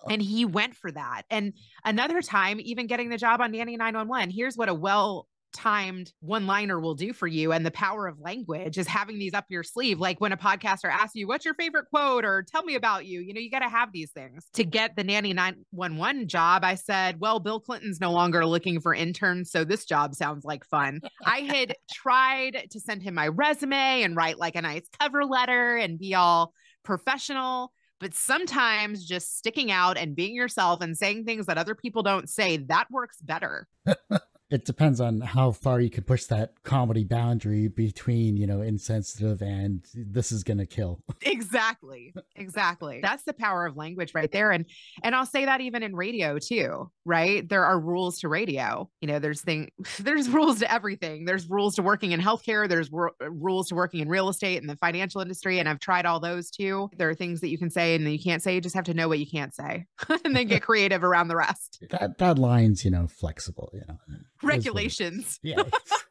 [0.08, 1.24] and he went for that.
[1.32, 6.12] And another time, even getting the job on Nanny 911, here's what a well timed
[6.20, 7.52] one liner will do for you.
[7.52, 10.00] And the power of language is having these up your sleeve.
[10.00, 12.26] Like when a podcaster asks you, What's your favorite quote?
[12.26, 14.46] or tell me about you, you know, you got to have these things.
[14.54, 18.94] To get the Nanny 911 job, I said, Well, Bill Clinton's no longer looking for
[18.94, 19.52] interns.
[19.52, 21.02] So this job sounds like fun.
[21.26, 25.76] I had tried to send him my resume and write like a nice cover letter
[25.78, 31.46] and be all professional but sometimes just sticking out and being yourself and saying things
[31.48, 33.68] that other people don't say that works better
[34.50, 39.42] it depends on how far you can push that comedy boundary between you know insensitive
[39.42, 41.02] and this is gonna kill.
[41.22, 43.00] Exactly exactly.
[43.02, 44.66] That's the power of language right there and
[45.04, 47.50] and i'll say that even in radio too right?
[47.50, 48.88] There are rules to radio.
[49.02, 51.26] You know there's thing there's rules to everything.
[51.26, 52.70] There's rules to working in healthcare.
[52.70, 56.06] There's r- rules to working in real estate and the financial industry and i've tried
[56.06, 56.90] all those too.
[56.98, 58.56] There are things that you can say and you can't say.
[58.56, 59.86] You just have to know what you can't say
[60.24, 61.84] and then get creative around the rest.
[61.90, 63.98] That that line's you know flexible you know
[64.44, 65.40] regulations.
[65.44, 65.64] yeah,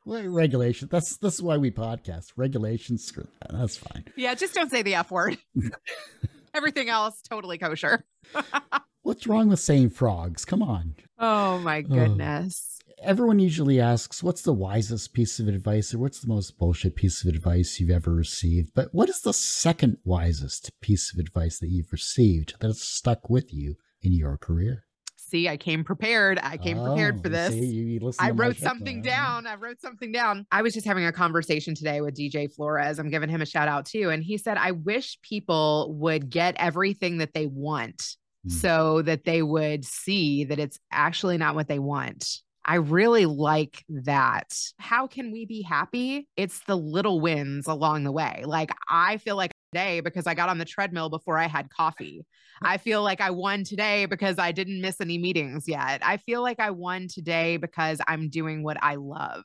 [0.04, 0.88] regulation.
[0.90, 2.32] That's that's why we podcast.
[2.36, 3.04] Regulations.
[3.04, 3.52] Screw that.
[3.52, 4.04] That's fine.
[4.16, 5.38] Yeah, just don't say the f word.
[6.54, 8.04] Everything else totally kosher.
[9.02, 10.44] What's wrong with saying frogs?
[10.44, 10.94] Come on.
[11.18, 12.78] Oh my goodness.
[13.00, 17.22] Everyone usually asks, "What's the wisest piece of advice, or what's the most bullshit piece
[17.22, 21.68] of advice you've ever received?" But what is the second wisest piece of advice that
[21.68, 24.84] you've received that's stuck with you in your career?
[25.28, 26.38] See, I came prepared.
[26.42, 27.52] I came prepared Oh, for this.
[27.52, 29.46] see, I wrote something down.
[29.46, 30.46] I wrote something down.
[30.50, 32.98] I was just having a conversation today with DJ Flores.
[32.98, 34.10] I'm giving him a shout out too.
[34.10, 38.50] And he said, I wish people would get everything that they want Hmm.
[38.50, 42.38] so that they would see that it's actually not what they want.
[42.64, 44.54] I really like that.
[44.78, 46.28] How can we be happy?
[46.36, 48.42] It's the little wins along the way.
[48.46, 52.24] Like, I feel like today because I got on the treadmill before I had coffee.
[52.62, 56.00] I feel like I won today because I didn't miss any meetings yet.
[56.04, 59.44] I feel like I won today because I'm doing what I love.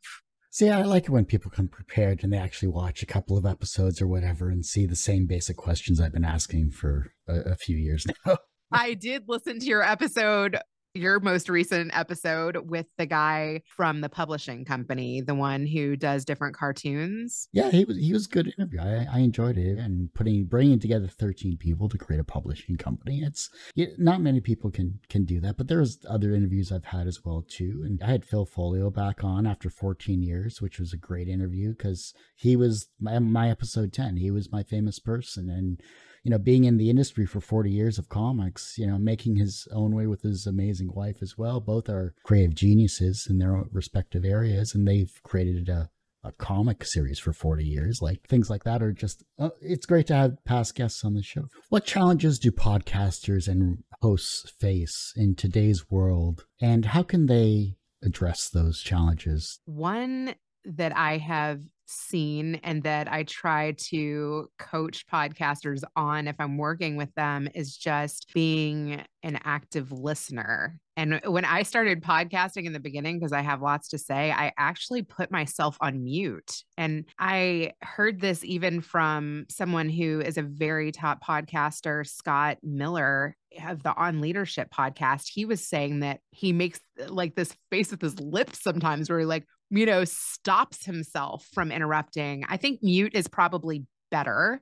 [0.50, 3.46] See, I like it when people come prepared and they actually watch a couple of
[3.46, 7.56] episodes or whatever and see the same basic questions I've been asking for a, a
[7.56, 8.38] few years now.
[8.72, 10.60] I did listen to your episode,
[10.94, 16.24] your most recent episode with the guy from the publishing company, the one who does
[16.24, 17.48] different cartoons.
[17.52, 18.80] yeah, he was he was good interview.
[18.80, 23.22] I, I enjoyed it and putting bringing together thirteen people to create a publishing company.
[23.22, 27.08] It's yeah, not many people can can do that, but there's other interviews I've had
[27.08, 27.82] as well too.
[27.86, 31.70] And I had Phil Foglio back on after 14 years, which was a great interview
[31.70, 34.18] because he was my, my episode 10.
[34.18, 35.82] He was my famous person and
[36.24, 39.68] you know, being in the industry for 40 years of comics, you know, making his
[39.72, 41.60] own way with his amazing wife as well.
[41.60, 45.90] Both are creative geniuses in their respective areas, and they've created a
[46.24, 48.00] a comic series for 40 years.
[48.02, 51.24] Like things like that are just, uh, it's great to have past guests on the
[51.24, 51.48] show.
[51.70, 58.50] What challenges do podcasters and hosts face in today's world, and how can they address
[58.50, 59.60] those challenges?
[59.66, 66.58] One that I have seen and that I try to coach podcasters on if I'm
[66.58, 70.80] working with them is just being an active listener.
[70.96, 74.32] And uh, when I started podcasting in the beginning, because I have lots to say,
[74.32, 76.64] I actually put myself on mute.
[76.78, 83.36] And I heard this even from someone who is a very top podcaster, Scott Miller
[83.66, 85.30] of the On Leadership podcast.
[85.32, 89.20] He was saying that he makes uh, like this face with his lips sometimes where
[89.20, 92.46] he like, you know, stops himself from interrupting.
[92.48, 94.62] I think mute is probably better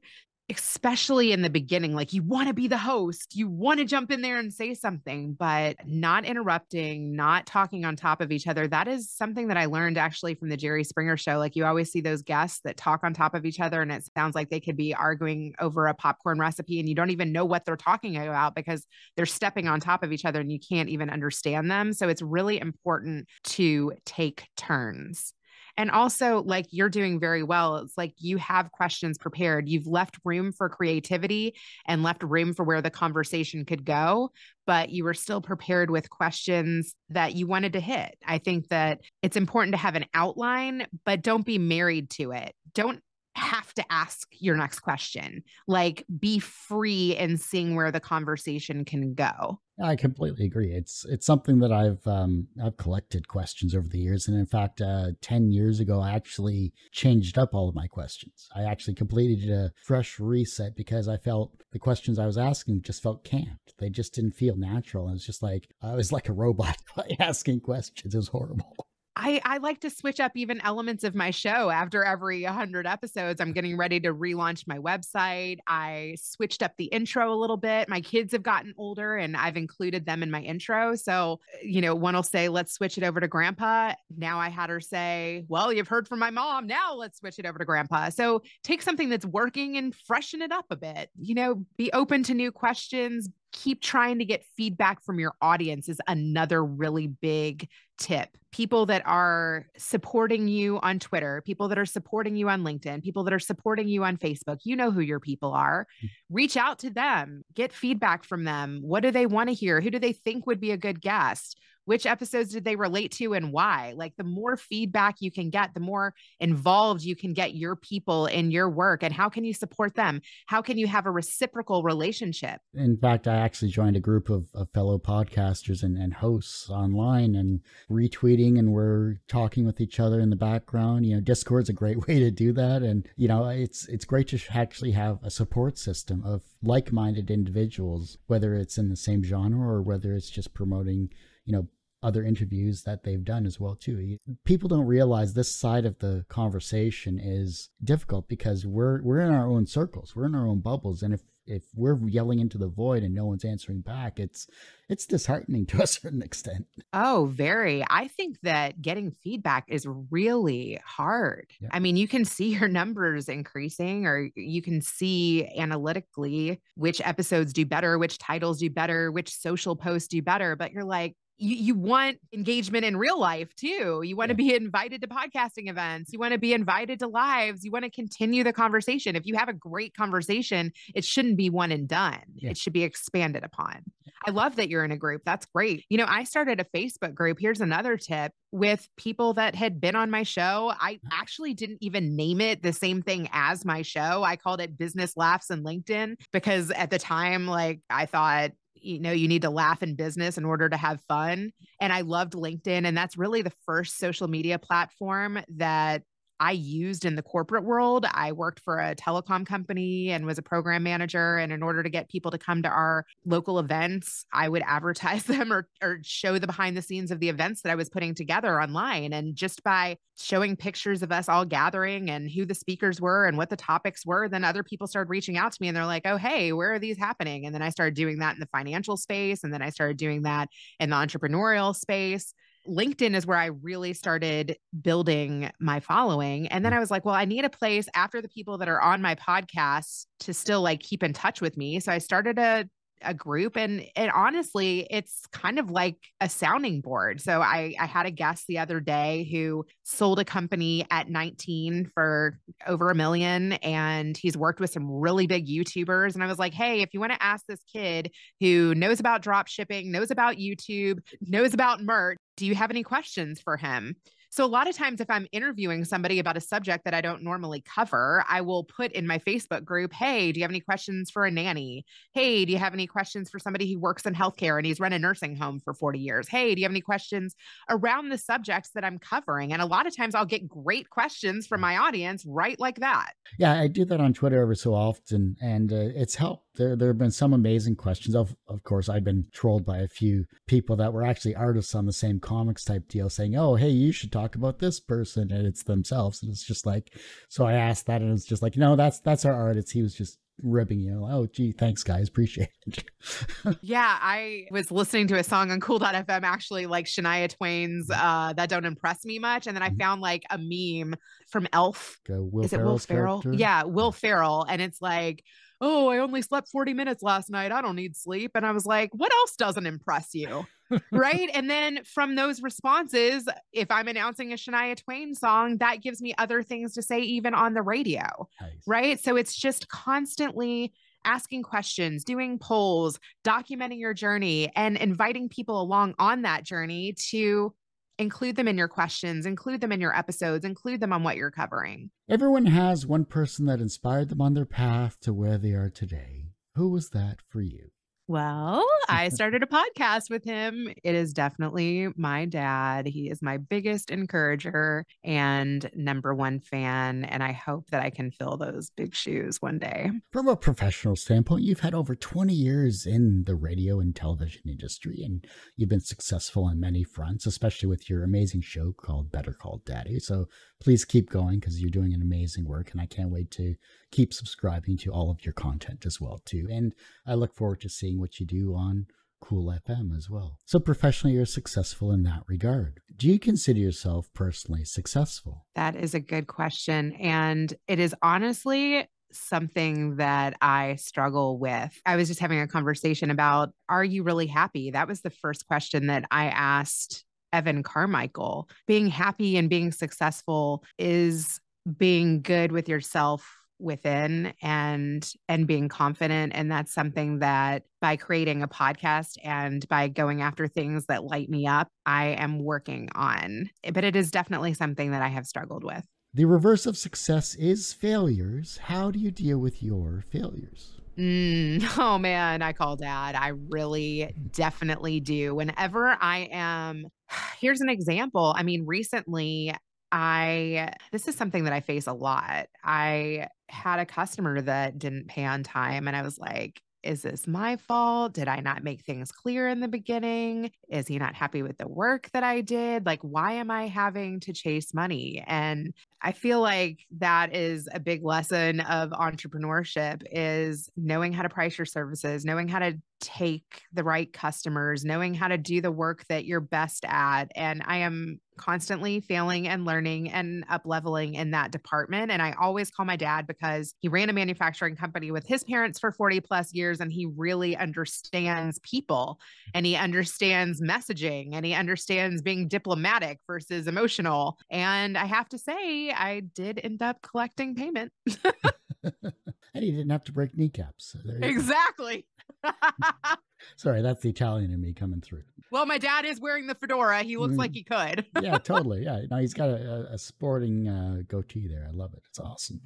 [0.58, 4.12] especially in the beginning like you want to be the host you want to jump
[4.12, 8.68] in there and say something but not interrupting not talking on top of each other
[8.68, 11.92] that is something that i learned actually from the jerry springer show like you always
[11.92, 14.60] see those guests that talk on top of each other and it sounds like they
[14.60, 18.18] could be arguing over a popcorn recipe and you don't even know what they're talking
[18.18, 18.86] about because
[19.16, 22.22] they're stepping on top of each other and you can't even understand them so it's
[22.22, 25.34] really important to take turns
[25.78, 27.78] and also, like you're doing very well.
[27.78, 29.70] It's like you have questions prepared.
[29.70, 31.56] You've left room for creativity
[31.86, 34.32] and left room for where the conversation could go,
[34.66, 38.16] but you were still prepared with questions that you wanted to hit.
[38.26, 42.54] I think that it's important to have an outline, but don't be married to it.
[42.74, 43.02] Don't
[43.36, 45.44] have to ask your next question.
[45.68, 49.60] Like be free in seeing where the conversation can go.
[49.82, 50.72] I completely agree.
[50.72, 54.82] It's it's something that I've um, I've collected questions over the years, and in fact,
[54.82, 58.48] uh, ten years ago, I actually changed up all of my questions.
[58.56, 63.02] I actually completed a fresh reset because I felt the questions I was asking just
[63.02, 63.58] felt canned.
[63.80, 65.10] They just didn't feel natural.
[65.10, 66.78] It was just like I was like a robot
[67.20, 68.14] asking questions.
[68.14, 68.88] It was horrible.
[69.24, 73.40] I, I like to switch up even elements of my show after every 100 episodes.
[73.40, 75.60] I'm getting ready to relaunch my website.
[75.68, 77.88] I switched up the intro a little bit.
[77.88, 80.96] My kids have gotten older and I've included them in my intro.
[80.96, 83.94] So, you know, one will say, let's switch it over to grandpa.
[84.18, 86.66] Now I had her say, well, you've heard from my mom.
[86.66, 88.10] Now let's switch it over to grandpa.
[88.10, 91.12] So take something that's working and freshen it up a bit.
[91.16, 95.90] You know, be open to new questions, keep trying to get feedback from your audience
[95.90, 98.30] is another really big tip.
[98.52, 103.24] People that are supporting you on Twitter, people that are supporting you on LinkedIn, people
[103.24, 105.88] that are supporting you on Facebook, you know who your people are.
[106.04, 106.10] Mm.
[106.30, 108.80] Reach out to them, get feedback from them.
[108.82, 109.80] What do they want to hear?
[109.80, 111.58] Who do they think would be a good guest?
[111.86, 113.94] Which episodes did they relate to and why?
[113.96, 118.28] Like the more feedback you can get the more involved you can get your people
[118.28, 120.22] in your work and how can you support them?
[120.46, 122.62] How can you have a reciprocal relationship?
[122.74, 127.36] In fact i actually joined a group of, of fellow podcasters and, and hosts online
[127.36, 131.06] and retweeting and we're talking with each other in the background.
[131.06, 134.28] You know discord's a great way to do that and you know it's it's great
[134.30, 139.68] to actually have a support system of like-minded individuals whether it's in the same genre
[139.68, 141.10] or whether it's just promoting
[141.46, 141.68] you know
[142.04, 144.18] other interviews that they've done as well too.
[144.44, 149.48] People don't realize this side of the conversation is difficult because we're we're in our
[149.48, 153.04] own circles, we're in our own bubbles, and if if we're yelling into the void
[153.04, 154.48] and no one's answering back, it's
[154.90, 156.66] it's disheartening to a certain extent.
[156.94, 157.84] Oh, very.
[157.90, 161.48] I think that getting feedback is really hard.
[161.60, 161.70] Yeah.
[161.72, 167.54] I mean, you can see your numbers increasing or you can see analytically which episodes
[167.54, 171.56] do better, which titles do better, which social posts do better, but you're like, you,
[171.56, 174.02] you want engagement in real life too.
[174.04, 174.34] You want yeah.
[174.34, 176.14] to be invited to podcasting events.
[176.14, 177.66] You want to be invited to lives.
[177.66, 179.16] You want to continue the conversation.
[179.16, 182.22] If you have a great conversation, it shouldn't be one and done.
[182.36, 182.52] Yeah.
[182.52, 183.84] It should be expanded upon.
[184.26, 185.24] I love that you're in a group.
[185.26, 185.84] That's great.
[185.90, 187.40] You know, I started a Facebook group.
[187.40, 190.74] Here's another tip with people that had been on my show.
[190.80, 191.20] I uh-huh.
[191.20, 194.24] actually didn't even name it the same thing as my show.
[194.24, 199.00] I called it Business Laughs and LinkedIn because at the time, like, I thought you
[199.00, 202.34] know you need to laugh in business in order to have fun and i loved
[202.34, 206.04] linkedin and that's really the first social media platform that
[206.42, 208.08] I used in the corporate world.
[208.12, 211.38] I worked for a telecom company and was a program manager.
[211.38, 215.24] And in order to get people to come to our local events, I would advertise
[215.26, 218.16] them or, or show the behind the scenes of the events that I was putting
[218.16, 219.14] together online.
[219.14, 223.38] And just by showing pictures of us all gathering and who the speakers were and
[223.38, 226.08] what the topics were, then other people started reaching out to me and they're like,
[226.08, 227.46] oh, hey, where are these happening?
[227.46, 229.44] And then I started doing that in the financial space.
[229.44, 232.34] And then I started doing that in the entrepreneurial space
[232.68, 236.48] LinkedIn is where I really started building my following.
[236.48, 236.78] And then mm.
[236.78, 239.16] I was like, well, I need a place after the people that are on my
[239.16, 241.80] podcast to still like keep in touch with me.
[241.80, 242.70] So I started a
[243.04, 247.22] a group and and honestly it's kind of like a sounding board.
[247.22, 251.92] So i i had a guest the other day who sold a company at 19
[251.94, 256.40] for over a million and he's worked with some really big youtubers and i was
[256.40, 260.12] like hey if you want to ask this kid who knows about drop shipping knows
[260.12, 263.96] about youtube knows about merch do you have any questions for him
[264.32, 267.22] so, a lot of times, if I'm interviewing somebody about a subject that I don't
[267.22, 271.12] normally cover, I will put in my Facebook group, Hey, do you have any questions
[271.12, 271.86] for a nanny?
[272.14, 274.94] Hey, do you have any questions for somebody who works in healthcare and he's run
[274.94, 276.30] a nursing home for 40 years?
[276.30, 277.36] Hey, do you have any questions
[277.70, 279.52] around the subjects that I'm covering?
[279.52, 283.12] And a lot of times, I'll get great questions from my audience right like that.
[283.38, 286.51] Yeah, I do that on Twitter every so often, and uh, it's helped.
[286.56, 288.16] There, there have been some amazing questions.
[288.16, 291.86] Of, of course, I've been trolled by a few people that were actually artists on
[291.86, 295.48] the same comics type deal, saying, "Oh, hey, you should talk about this person," and
[295.48, 296.94] it's themselves, and it's just like,
[297.30, 299.72] so I asked that, and it's just like, no, that's that's our artist.
[299.72, 301.06] He was just ribbing you.
[301.10, 302.84] Oh, gee, thanks, guys, appreciate it.
[303.62, 308.50] yeah, I was listening to a song on Kewl.fm, actually, like Shania Twain's uh, "That
[308.50, 309.80] Don't Impress Me Much," and then I Mhm.
[309.80, 310.96] found like a meme
[311.30, 311.98] from Elf.
[312.10, 313.22] Will Is it Will Ferrell?
[313.22, 313.40] character.
[313.40, 315.24] Yeah, Will Ferrell, and it's like.
[315.64, 317.52] Oh, I only slept 40 minutes last night.
[317.52, 318.32] I don't need sleep.
[318.34, 320.46] And I was like, what else doesn't impress you?
[320.92, 321.30] right.
[321.34, 326.16] And then from those responses, if I'm announcing a Shania Twain song, that gives me
[326.18, 328.52] other things to say, even on the radio Nice.
[328.66, 329.00] right?
[329.00, 335.96] So it's just constantly asking questions, doing polls, documenting your journey, and inviting people along
[336.00, 337.54] on that journey to
[338.02, 341.32] include them in your questions, include them in your episodes, include them on what you're
[341.32, 341.92] covering.
[342.10, 346.26] Everyone has one person that inspired them on their path to where they are today.
[346.56, 347.71] Who was that for you?
[348.12, 350.68] Well, I started a podcast with him.
[350.84, 352.86] It is definitely my dad.
[352.86, 357.06] He is my biggest encourager and number one fan.
[357.06, 359.92] And I hope that I can fill those big shoes one day.
[360.12, 365.04] From a professional standpoint, you've had over 20 years in the radio and television industry,
[365.06, 369.62] and you've been successful on many fronts, especially with your amazing show called Better Call
[369.66, 370.00] Daddy.
[370.00, 370.26] So
[370.60, 373.56] please keep going because you're doing an amazing work, and I can't wait to
[373.92, 376.48] keep subscribing to all of your content as well too.
[376.50, 376.74] And
[377.06, 378.88] I look forward to seeing what you do on
[379.24, 380.40] Kewl FM as well.
[380.46, 382.82] So professionally, you're successful in that regard.
[382.96, 385.46] Do you consider yourself personally successful?
[385.56, 386.94] That is a good question.
[386.94, 391.80] And it is honestly something that I struggle with.
[391.86, 394.72] I was just having a conversation about are you really happy?
[394.72, 398.50] That was the first question that I asked Evan Carmichael.
[398.68, 401.40] Being happy and being successful is
[401.78, 408.44] being good with yourself within and and being confident and that's something that by creating
[408.44, 413.50] a podcast and by going after things that light me up I am working on
[413.74, 417.72] but it is definitely something that I have struggled with The reverse of success is
[417.74, 418.60] failures.
[418.64, 420.82] How do you deal with your failures?
[420.98, 423.16] Mm, oh man, I call dad.
[423.16, 425.34] I really definitely do.
[425.36, 426.88] Whenever I am,
[427.40, 428.34] here's an example.
[428.38, 429.54] I mean, recently,
[429.92, 432.48] I, this is something that I face a lot.
[432.64, 437.28] I had a customer that didn't pay on time, and I was like, is this
[437.28, 438.14] my fault?
[438.14, 440.52] Did I not make things clear in the beginning?
[440.70, 442.86] Is he not happy with the work that I did?
[442.86, 445.24] Like, why am I having to chase money?
[445.28, 451.30] And I feel like that is a big lesson of entrepreneurship is knowing how to
[451.30, 455.72] price your services, knowing how to take the right customers, knowing how to do the
[455.72, 457.32] work that you're best at.
[457.36, 462.12] And I am constantly failing and learning and up leveling in that department.
[462.12, 465.80] And I always call my dad because he ran a manufacturing company with his parents
[465.80, 469.20] for 40 plus years and he really understands people
[469.54, 474.38] and he understands messaging and he understands being diplomatic versus emotional.
[474.50, 477.92] And I have to say, I did end up collecting payment.
[479.04, 480.94] and he didn't have to break kneecaps.
[480.94, 482.06] So exactly.
[483.58, 485.24] Sorry, that's the Italian in me coming through.
[485.52, 487.02] well, my dad is wearing the fedora.
[487.04, 487.40] He looks Mm.
[487.40, 488.06] like he could.
[488.22, 488.84] Yeah, totally.
[488.86, 489.56] Yeah, no, he's got a,
[489.92, 491.68] a- a sporting uh, goatee there.
[491.68, 492.02] I love it.
[492.10, 492.62] It's awesome.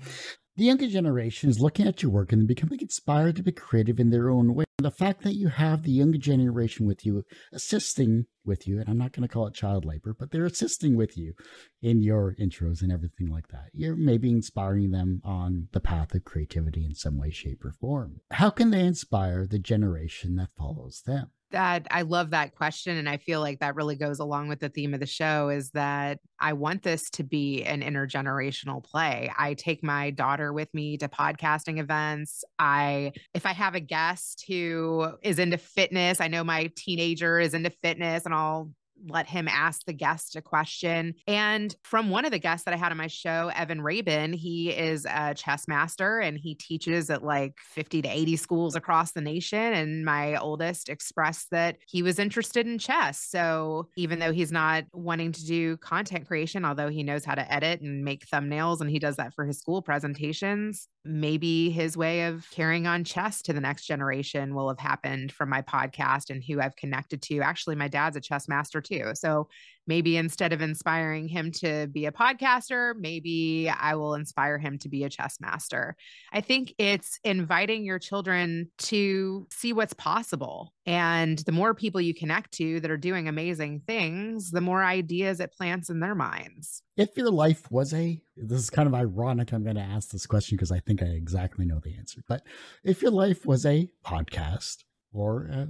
[0.57, 4.09] The younger generation is looking at your work and becoming inspired to be creative in
[4.09, 4.63] their own way.
[4.77, 8.97] The fact that you have the younger generation with you, assisting with you, and I'm
[8.97, 11.33] not going to call it child labor, but they're assisting with you
[11.81, 13.69] in your intros and everything like that.
[13.73, 18.21] You're maybe inspiring them on the path of creativity in some way, shape, or form.
[18.31, 21.31] How can they inspire the generation that follows them?
[21.55, 22.97] That I love that question.
[22.97, 25.71] And I feel like that really goes along with the theme of the show is
[25.71, 29.31] that I want this to be an intergenerational play.
[29.37, 32.43] I take my daughter with me to podcasting events.
[32.59, 37.53] I, if I have a guest who is into fitness, I know my teenager is
[37.53, 38.69] into fitness and I'll
[39.07, 41.15] let him ask the guest a question.
[41.27, 44.69] And from one of the guests that I had on my show, Evan Rabin, he
[44.69, 49.21] is a chess master and he teaches at like 50 to 80 schools across the
[49.21, 49.59] nation.
[49.59, 53.19] And my oldest expressed that he was interested in chess.
[53.19, 57.53] So even though he's not wanting to do content creation, although he knows how to
[57.53, 62.25] edit and make thumbnails and he does that for his school presentations, maybe his way
[62.25, 66.43] of carrying on chess to the next generation will have happened from my podcast and
[66.43, 67.41] who I've connected to.
[67.41, 69.11] Actually, my dad's a chess master too.
[69.13, 69.49] So
[69.87, 74.89] maybe instead of inspiring him to be a podcaster, maybe I will inspire him to
[74.89, 75.95] be a chess master.
[76.31, 80.73] I think it's inviting your children to see what's possible.
[80.85, 85.39] And the more people you connect to that are doing amazing things, the more ideas
[85.39, 86.81] it plants in their minds.
[86.97, 89.51] If your life was a, this is kind of ironic.
[89.51, 92.21] I'm going to ask this question because I think I exactly know the answer.
[92.27, 92.43] But
[92.83, 94.77] if your life was a podcast
[95.11, 95.67] or a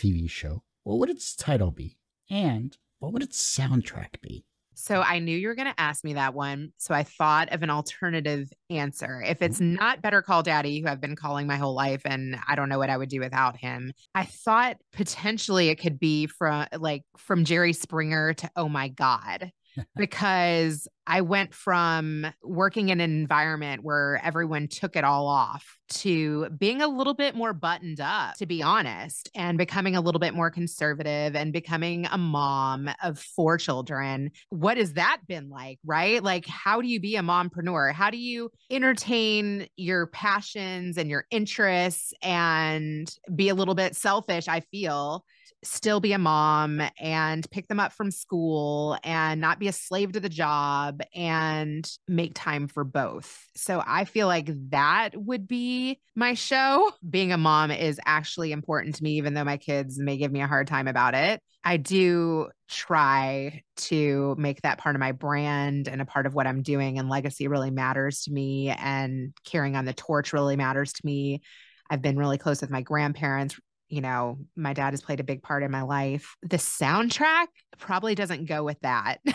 [0.00, 1.98] TV show, what would its title be?
[2.30, 4.44] And what would its soundtrack be?
[4.78, 6.72] So I knew you were going to ask me that one.
[6.76, 9.22] So I thought of an alternative answer.
[9.26, 9.74] If it's mm-hmm.
[9.76, 12.78] not Better Call Daddy, who I've been calling my whole life, and I don't know
[12.78, 17.46] what I would do without him, I thought potentially it could be from like from
[17.46, 19.50] Jerry Springer to Oh My God
[19.96, 26.48] because I went from working in an environment where everyone took it all off to
[26.50, 30.34] being a little bit more buttoned up, to be honest, and becoming a little bit
[30.34, 34.32] more conservative and becoming a mom of four children.
[34.50, 36.22] What has that been like, right?
[36.22, 37.92] Like, how do you be a mompreneur?
[37.92, 44.48] How do you entertain your passions and your interests and be a little bit selfish?
[44.48, 45.24] I feel
[45.64, 50.12] still be a mom and pick them up from school and not be a slave
[50.12, 53.46] to the job and make time for both.
[53.56, 56.92] So I feel like that would be my show.
[57.10, 60.40] Being a mom is actually important to me, even though my kids may give me
[60.40, 61.40] a hard time about it.
[61.64, 66.46] I do try to make that part of my brand and a part of what
[66.46, 66.98] I'm doing.
[66.98, 71.42] And legacy really matters to me, and carrying on the torch really matters to me.
[71.90, 73.58] I've been really close with my grandparents,
[73.88, 76.36] you know, my dad has played a big part in my life.
[76.42, 77.46] The soundtrack
[77.78, 79.20] probably doesn't go with that.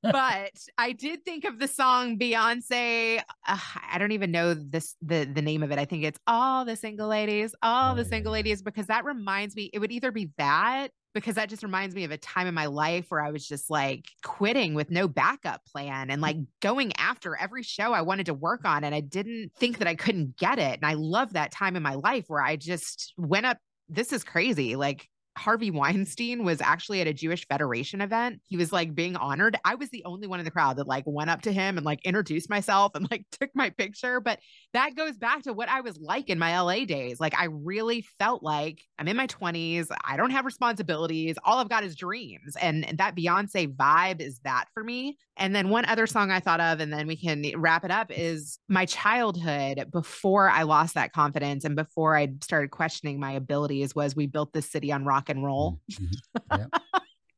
[0.02, 3.20] but I did think of the song Beyonce.
[3.46, 3.58] Uh,
[3.90, 5.78] I don't even know this the the name of it.
[5.78, 8.38] I think it's all the single ladies, all oh, the single yeah.
[8.38, 9.70] ladies, because that reminds me.
[9.72, 12.66] It would either be that because that just reminds me of a time in my
[12.66, 17.34] life where I was just like quitting with no backup plan and like going after
[17.34, 18.84] every show I wanted to work on.
[18.84, 20.78] And I didn't think that I couldn't get it.
[20.80, 23.58] And I love that time in my life where I just went up
[23.88, 24.76] this is crazy.
[24.76, 25.08] Like
[25.38, 28.40] Harvey Weinstein was actually at a Jewish Federation event.
[28.44, 29.56] He was like being honored.
[29.64, 31.86] I was the only one in the crowd that like went up to him and
[31.86, 34.20] like introduced myself and like took my picture.
[34.20, 34.40] But
[34.74, 37.20] that goes back to what I was like in my LA days.
[37.20, 39.86] Like I really felt like I'm in my 20s.
[40.04, 41.36] I don't have responsibilities.
[41.44, 42.56] All I've got is dreams.
[42.60, 45.18] And, that Beyonce vibe is that for me.
[45.36, 48.10] And then one other song I thought of, and then we can wrap it up,
[48.10, 53.94] is my childhood before I lost that confidence and before I started questioning my abilities
[53.94, 55.80] was We Built This City on Rock and Roll.
[55.92, 56.60] Mm-hmm.
[56.60, 56.82] Yep.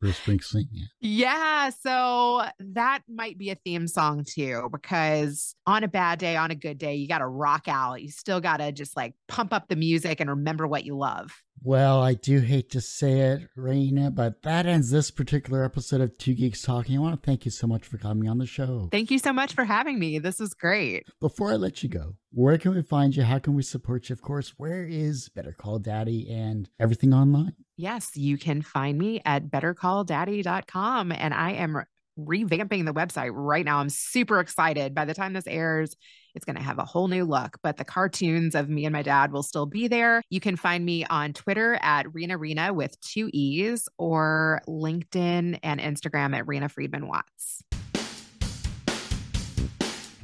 [0.01, 0.65] Bruce Springsteen.
[0.73, 0.87] Yeah.
[1.01, 1.71] yeah.
[1.71, 6.55] So that might be a theme song too, because on a bad day, on a
[6.55, 8.01] good day, you got to rock out.
[8.01, 11.31] You still got to just like pump up the music and remember what you love.
[11.63, 16.17] Well, I do hate to say it, Reena, but that ends this particular episode of
[16.17, 16.97] Two Geeks Talking.
[16.97, 18.89] I want to thank you so much for coming on the show.
[18.91, 20.19] Thank you so much for having me.
[20.19, 21.05] This was great.
[21.21, 23.25] Before I let you go, where can we find you?
[23.25, 24.15] How can we support you?
[24.15, 27.55] Of course, where is Better Call Daddy and everything online?
[27.77, 31.13] Yes, you can find me at bettercalldaddy.com.
[31.13, 31.83] And I am
[32.27, 33.79] revamping the website right now.
[33.79, 34.95] I'm super excited.
[34.95, 35.97] By the time this airs,
[36.35, 39.03] it's going to have a whole new look, but the cartoons of me and my
[39.03, 40.23] dad will still be there.
[40.31, 45.81] You can find me on Twitter at Reena Reena with two E's or LinkedIn and
[45.81, 47.63] Instagram at Reena Friedman Watts.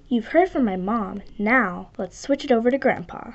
[0.08, 1.22] You've heard from my mom.
[1.38, 3.32] Now let's switch it over to Grandpa.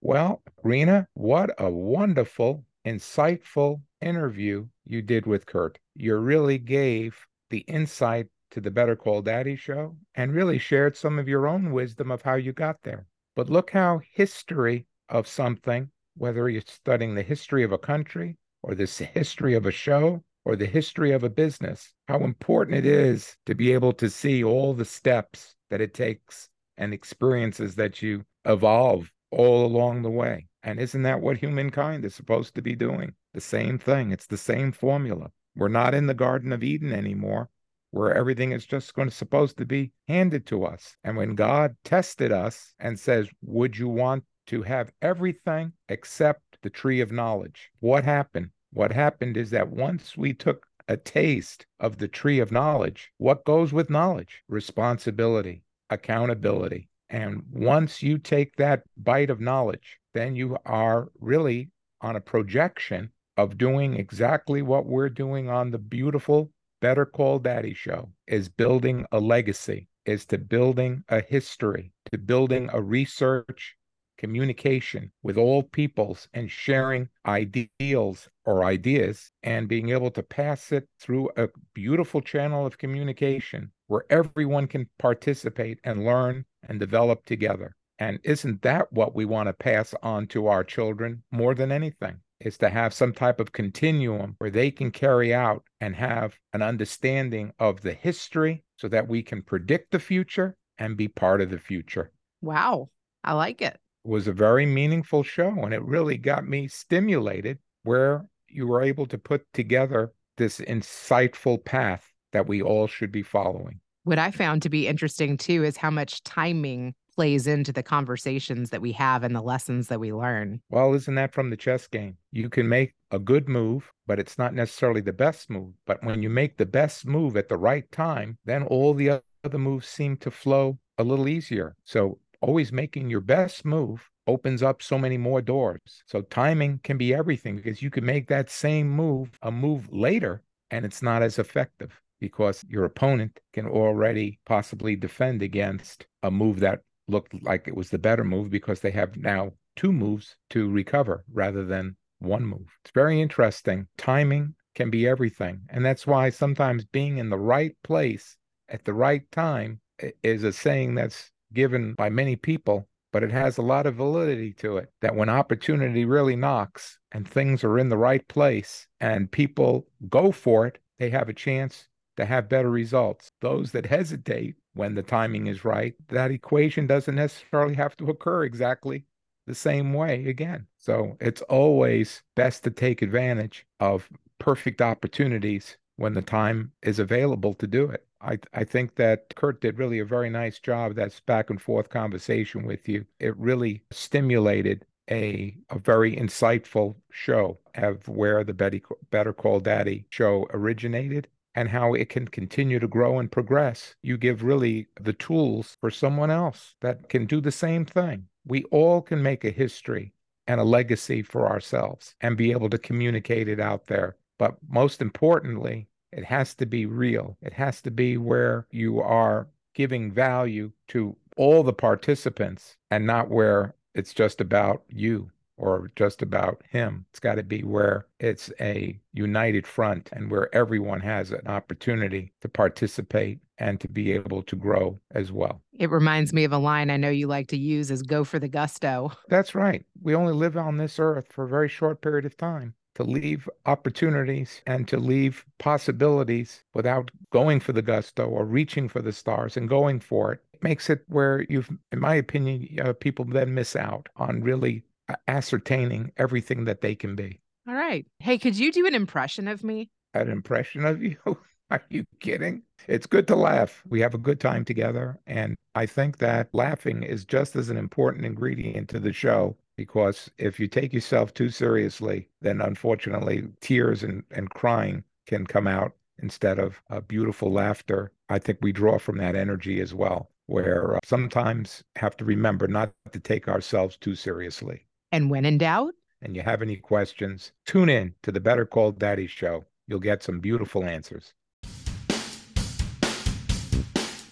[0.00, 5.78] Well, Reena, what a wonderful, insightful interview you did with Kurt.
[5.94, 11.18] You really gave the insight to the Better Call Daddy show and really shared some
[11.18, 13.06] of your own wisdom of how you got there.
[13.36, 18.74] But look how history of something, whether you're studying the history of a country or
[18.74, 23.36] the history of a show or the history of a business, how important it is
[23.46, 28.24] to be able to see all the steps that it takes and experiences that you
[28.44, 30.46] evolve all along the way.
[30.62, 33.14] And isn't that what humankind is supposed to be doing?
[33.32, 34.10] The same thing.
[34.10, 35.30] It's the same formula.
[35.54, 37.50] We're not in the Garden of Eden anymore
[37.92, 40.96] where everything is just going to supposed to be handed to us.
[41.02, 46.70] And when God tested us and says, "Would you want to have everything except the
[46.70, 48.50] tree of knowledge?" What happened?
[48.72, 53.44] What happened is that once we took a taste of the tree of knowledge, what
[53.44, 54.42] goes with knowledge?
[54.48, 56.88] Responsibility, accountability.
[57.08, 61.70] And once you take that bite of knowledge, then you are really
[62.00, 63.10] on a projection
[63.40, 66.50] of doing exactly what we're doing on the beautiful
[66.82, 72.68] Better Call Daddy show is building a legacy, is to building a history, to building
[72.70, 73.76] a research
[74.18, 80.86] communication with all peoples and sharing ideals or ideas and being able to pass it
[80.98, 87.74] through a beautiful channel of communication where everyone can participate and learn and develop together.
[87.98, 92.20] And isn't that what we want to pass on to our children more than anything?
[92.40, 96.62] Is to have some type of continuum where they can carry out and have an
[96.62, 101.50] understanding of the history so that we can predict the future and be part of
[101.50, 102.12] the future.
[102.40, 102.88] Wow.
[103.22, 108.24] I like it was a very meaningful show and it really got me stimulated where
[108.48, 113.80] you were able to put together this insightful path that we all should be following.
[114.04, 118.70] What I found to be interesting too is how much timing plays into the conversations
[118.70, 120.58] that we have and the lessons that we learn.
[120.70, 122.16] Well, isn't that from the chess game?
[122.32, 125.74] You can make a good move, but it's not necessarily the best move.
[125.86, 129.58] But when you make the best move at the right time, then all the other
[129.58, 131.76] moves seem to flow a little easier.
[131.84, 136.02] So always making your best move opens up so many more doors.
[136.06, 140.40] So timing can be everything because you can make that same move a move later
[140.70, 146.60] and it's not as effective because your opponent can already possibly defend against a move
[146.60, 146.80] that
[147.10, 151.24] looked like it was the better move because they have now two moves to recover
[151.32, 152.66] rather than one move.
[152.84, 153.86] It's very interesting.
[153.98, 155.62] Timing can be everything.
[155.68, 158.36] And that's why sometimes being in the right place
[158.68, 159.80] at the right time
[160.22, 164.52] is a saying that's given by many people, but it has a lot of validity
[164.54, 169.32] to it that when opportunity really knocks and things are in the right place and
[169.32, 173.32] people go for it, they have a chance to have better results.
[173.40, 178.44] Those that hesitate when the timing is right, that equation doesn't necessarily have to occur
[178.44, 179.04] exactly
[179.46, 180.66] the same way again.
[180.78, 184.08] So it's always best to take advantage of
[184.38, 188.06] perfect opportunities when the time is available to do it.
[188.22, 190.94] I, I think that Kurt did really a very nice job.
[190.94, 193.06] That's back and forth conversation with you.
[193.18, 200.06] It really stimulated a, a very insightful show of where the Betty, Better Call Daddy
[200.10, 201.28] show originated
[201.60, 203.94] and how it can continue to grow and progress.
[204.02, 208.28] You give really the tools for someone else that can do the same thing.
[208.46, 210.14] We all can make a history
[210.46, 214.16] and a legacy for ourselves and be able to communicate it out there.
[214.38, 217.36] But most importantly, it has to be real.
[217.42, 223.28] It has to be where you are giving value to all the participants and not
[223.28, 225.30] where it's just about you
[225.60, 227.04] or just about him.
[227.10, 232.32] It's got to be where it's a united front and where everyone has an opportunity
[232.40, 235.60] to participate and to be able to grow as well.
[235.78, 238.38] It reminds me of a line I know you like to use is go for
[238.38, 239.12] the gusto.
[239.28, 239.84] That's right.
[240.02, 243.48] We only live on this earth for a very short period of time to leave
[243.66, 249.56] opportunities and to leave possibilities without going for the gusto or reaching for the stars
[249.56, 253.74] and going for it makes it where you've, in my opinion, uh, people then miss
[253.76, 254.84] out on really
[255.28, 257.40] ascertaining everything that they can be.
[257.68, 258.06] All right.
[258.18, 259.90] Hey, could you do an impression of me?
[260.14, 261.16] An impression of you?
[261.70, 262.62] Are you kidding?
[262.88, 263.82] It's good to laugh.
[263.88, 265.20] We have a good time together.
[265.26, 270.30] And I think that laughing is just as an important ingredient to the show because
[270.36, 275.94] if you take yourself too seriously, then unfortunately tears and, and crying can come out
[276.22, 278.12] instead of a beautiful laughter.
[278.28, 282.66] I think we draw from that energy as well, where uh, sometimes have to remember
[282.68, 284.86] not to take ourselves too seriously.
[285.12, 288.92] And when in doubt, and you have any questions, tune in to the Better Call
[288.92, 289.64] Daddy show.
[289.88, 291.32] You'll get some beautiful answers.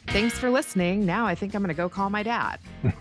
[0.09, 1.05] Thanks for listening.
[1.05, 2.61] Now I think I'm going to go call my dad.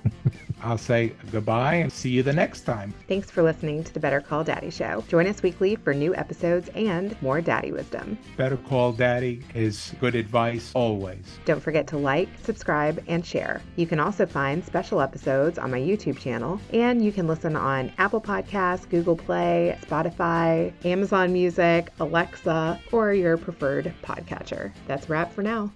[0.62, 2.93] I'll say goodbye and see you the next time.
[3.08, 5.03] Thanks for listening to the Better Call Daddy Show.
[5.08, 8.18] Join us weekly for new episodes and more daddy wisdom.
[8.36, 11.26] Better Call Daddy is good advice always.
[11.45, 13.62] Don't forget to like, subscribe, and share.
[13.76, 17.91] You can also find special episodes on my YouTube channel, and you can listen on
[17.97, 24.72] Apple Podcasts, Google Play, Spotify, Amazon Music, Alexa, or your preferred podcatcher.
[24.88, 25.72] That's wrap for now.